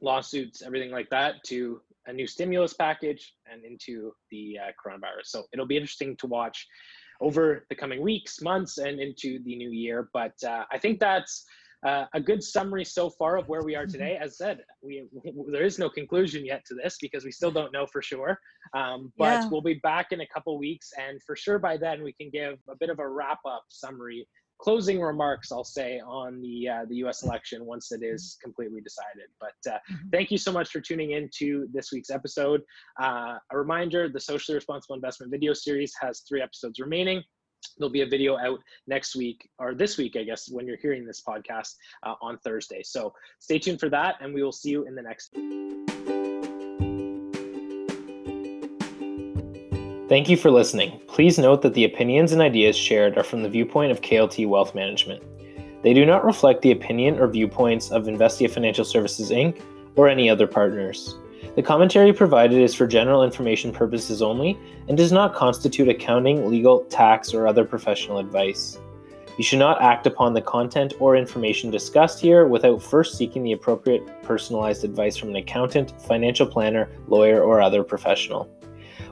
lawsuits, 0.01 0.61
everything 0.61 0.91
like 0.91 1.09
that 1.11 1.43
to 1.45 1.81
a 2.07 2.13
new 2.13 2.27
stimulus 2.27 2.73
package 2.73 3.33
and 3.51 3.63
into 3.63 4.11
the 4.31 4.57
uh, 4.59 4.71
coronavirus. 4.83 5.25
So 5.25 5.43
it'll 5.53 5.67
be 5.67 5.77
interesting 5.77 6.15
to 6.17 6.27
watch 6.27 6.67
over 7.21 7.65
the 7.69 7.75
coming 7.75 8.01
weeks, 8.01 8.41
months, 8.41 8.77
and 8.79 8.99
into 8.99 9.39
the 9.43 9.55
new 9.55 9.69
year. 9.71 10.09
But 10.13 10.33
uh, 10.45 10.63
I 10.71 10.77
think 10.79 10.99
that's 10.99 11.45
uh, 11.85 12.05
a 12.13 12.21
good 12.21 12.43
summary 12.43 12.85
so 12.85 13.09
far 13.09 13.37
of 13.37 13.47
where 13.47 13.63
we 13.63 13.75
are 13.75 13.85
today. 13.87 14.17
As 14.21 14.37
said, 14.37 14.59
we 14.83 15.03
there 15.51 15.63
is 15.63 15.79
no 15.79 15.89
conclusion 15.89 16.45
yet 16.45 16.63
to 16.67 16.75
this 16.75 16.97
because 17.01 17.23
we 17.25 17.31
still 17.31 17.51
don't 17.51 17.73
know 17.73 17.87
for 17.87 18.01
sure. 18.01 18.39
Um, 18.73 19.11
but 19.17 19.41
Yeah. 19.41 19.49
we'll 19.49 19.61
be 19.61 19.79
back 19.81 20.11
in 20.11 20.21
a 20.21 20.27
couple 20.27 20.57
weeks, 20.59 20.91
and 20.99 21.21
for 21.23 21.35
sure 21.35 21.57
by 21.57 21.77
then 21.77 22.03
we 22.03 22.13
can 22.13 22.29
give 22.29 22.59
a 22.69 22.75
bit 22.79 22.89
of 22.89 22.99
a 22.99 23.07
wrap 23.07 23.39
up 23.47 23.63
summary. 23.69 24.27
Closing 24.61 25.01
remarks, 25.01 25.51
I'll 25.51 25.63
say, 25.63 25.99
on 26.05 26.39
the 26.39 26.69
uh, 26.69 26.85
the 26.87 26.97
U.S. 26.97 27.23
election 27.23 27.65
once 27.65 27.91
it 27.91 28.03
is 28.03 28.37
completely 28.43 28.79
decided. 28.81 29.27
But 29.39 29.71
uh, 29.73 29.79
Mhm. 29.91 30.11
thank 30.11 30.29
you 30.29 30.37
so 30.37 30.51
much 30.51 30.69
for 30.69 30.79
tuning 30.79 31.11
in 31.11 31.29
to 31.39 31.67
this 31.73 31.91
week's 31.91 32.11
episode. 32.11 32.61
Uh, 33.01 33.37
a 33.51 33.57
reminder: 33.57 34.07
the 34.07 34.19
socially 34.19 34.55
responsible 34.55 34.95
investment 34.95 35.31
video 35.31 35.53
series 35.53 35.93
has 35.99 36.21
three 36.29 36.41
episodes 36.43 36.79
remaining. 36.79 37.23
There'll 37.77 37.91
be 37.91 38.01
a 38.01 38.05
video 38.07 38.37
out 38.37 38.59
next 38.87 39.15
week 39.15 39.49
or 39.57 39.73
this 39.73 39.97
week, 39.97 40.15
I 40.15 40.23
guess, 40.23 40.47
when 40.51 40.67
you're 40.67 40.77
hearing 40.77 41.05
this 41.05 41.21
podcast 41.27 41.73
uh, 42.03 42.15
on 42.21 42.37
Thursday. 42.39 42.81
So 42.83 43.13
stay 43.39 43.57
tuned 43.59 43.79
for 43.79 43.89
that, 43.89 44.15
and 44.21 44.31
we 44.33 44.43
will 44.43 44.51
see 44.51 44.69
you 44.69 44.85
in 44.87 44.93
the 44.95 45.01
next. 45.01 46.10
Thank 50.11 50.27
you 50.27 50.35
for 50.35 50.51
listening. 50.51 50.99
Please 51.07 51.39
note 51.39 51.61
that 51.61 51.73
the 51.73 51.85
opinions 51.85 52.33
and 52.33 52.41
ideas 52.41 52.75
shared 52.75 53.17
are 53.17 53.23
from 53.23 53.43
the 53.43 53.49
viewpoint 53.49 53.93
of 53.93 54.01
KLT 54.01 54.45
Wealth 54.45 54.75
Management. 54.75 55.23
They 55.83 55.93
do 55.93 56.05
not 56.05 56.25
reflect 56.25 56.61
the 56.61 56.73
opinion 56.73 57.17
or 57.17 57.29
viewpoints 57.29 57.91
of 57.91 58.07
Investia 58.07 58.51
Financial 58.51 58.83
Services 58.83 59.31
Inc. 59.31 59.61
or 59.95 60.09
any 60.09 60.29
other 60.29 60.47
partners. 60.47 61.15
The 61.55 61.63
commentary 61.63 62.11
provided 62.11 62.61
is 62.61 62.75
for 62.75 62.87
general 62.87 63.23
information 63.23 63.71
purposes 63.71 64.21
only 64.21 64.59
and 64.89 64.97
does 64.97 65.13
not 65.13 65.33
constitute 65.33 65.87
accounting, 65.87 66.51
legal, 66.51 66.81
tax, 66.89 67.33
or 67.33 67.47
other 67.47 67.63
professional 67.63 68.17
advice. 68.17 68.77
You 69.37 69.45
should 69.45 69.59
not 69.59 69.81
act 69.81 70.07
upon 70.07 70.33
the 70.33 70.41
content 70.41 70.93
or 70.99 71.15
information 71.15 71.71
discussed 71.71 72.19
here 72.19 72.47
without 72.47 72.83
first 72.83 73.17
seeking 73.17 73.43
the 73.43 73.53
appropriate 73.53 74.05
personalized 74.23 74.83
advice 74.83 75.15
from 75.15 75.29
an 75.29 75.37
accountant, 75.37 75.93
financial 76.01 76.47
planner, 76.47 76.89
lawyer, 77.07 77.41
or 77.41 77.61
other 77.61 77.81
professional. 77.81 78.51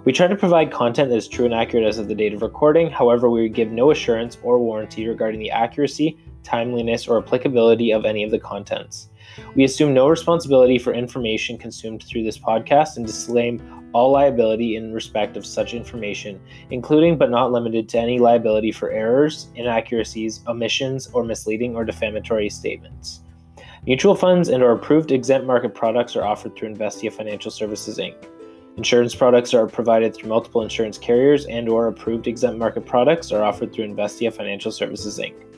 We 0.06 0.14
try 0.14 0.28
to 0.28 0.36
provide 0.36 0.72
content 0.72 1.10
that 1.10 1.18
is 1.18 1.28
true 1.28 1.46
and 1.46 1.54
accurate 1.54 1.86
as 1.86 1.98
of 1.98 2.08
the 2.08 2.16
date 2.16 2.34
of 2.34 2.42
recording, 2.42 2.90
however, 2.90 3.30
we 3.30 3.50
give 3.50 3.72
no 3.72 3.92
assurance 3.92 4.38
or 4.44 4.58
warranty 4.58 5.06
regarding 5.08 5.42
the 5.42 5.52
accuracy, 5.52 6.18
timeliness, 6.42 7.08
or 7.08 7.18
applicability 7.18 7.92
of 7.92 8.06
any 8.06 8.24
of 8.24 8.32
the 8.32 8.40
contents. 8.40 9.10
We 9.56 9.66
assume 9.66 9.94
no 9.94 10.08
responsibility 10.08 10.80
for 10.80 10.94
information 10.94 11.58
consumed 11.58 12.04
through 12.04 12.24
this 12.24 12.40
podcast 12.40 12.96
and 12.96 13.06
disclaim 13.06 13.62
all 13.94 14.12
liability 14.12 14.78
in 14.78 14.94
respect 14.94 15.36
of 15.36 15.46
such 15.46 15.74
information, 15.74 16.40
including 16.72 17.18
but 17.18 17.30
not 17.30 17.52
limited 17.52 17.90
to 17.90 18.00
any 18.00 18.20
liability 18.20 18.72
for 18.72 18.92
errors, 18.92 19.48
inaccuracies, 19.56 20.42
omissions, 20.48 21.08
or 21.08 21.26
misleading 21.26 21.76
or 21.76 21.84
defamatory 21.84 22.50
statements. 22.50 23.22
Mutual 23.86 24.16
funds 24.16 24.48
and 24.48 24.64
or 24.64 24.72
approved 24.72 25.12
exempt 25.12 25.46
market 25.46 25.74
products 25.74 26.16
are 26.16 26.26
offered 26.26 26.56
through 26.56 26.74
Investia 26.74 27.12
Financial 27.12 27.52
Services 27.52 27.98
Inc. 27.98 28.16
Insurance 28.78 29.14
products 29.14 29.54
are 29.54 29.68
provided 29.68 30.16
through 30.16 30.30
multiple 30.30 30.62
insurance 30.62 30.98
carriers 30.98 31.46
and 31.48 31.68
or 31.68 31.88
approved 31.88 32.28
exempt 32.28 32.58
market 32.58 32.86
products 32.86 33.32
are 33.32 33.44
offered 33.44 33.74
through 33.74 33.88
Investia 33.88 34.34
Financial 34.34 34.72
Services 34.72 35.20
Inc. 35.20 35.49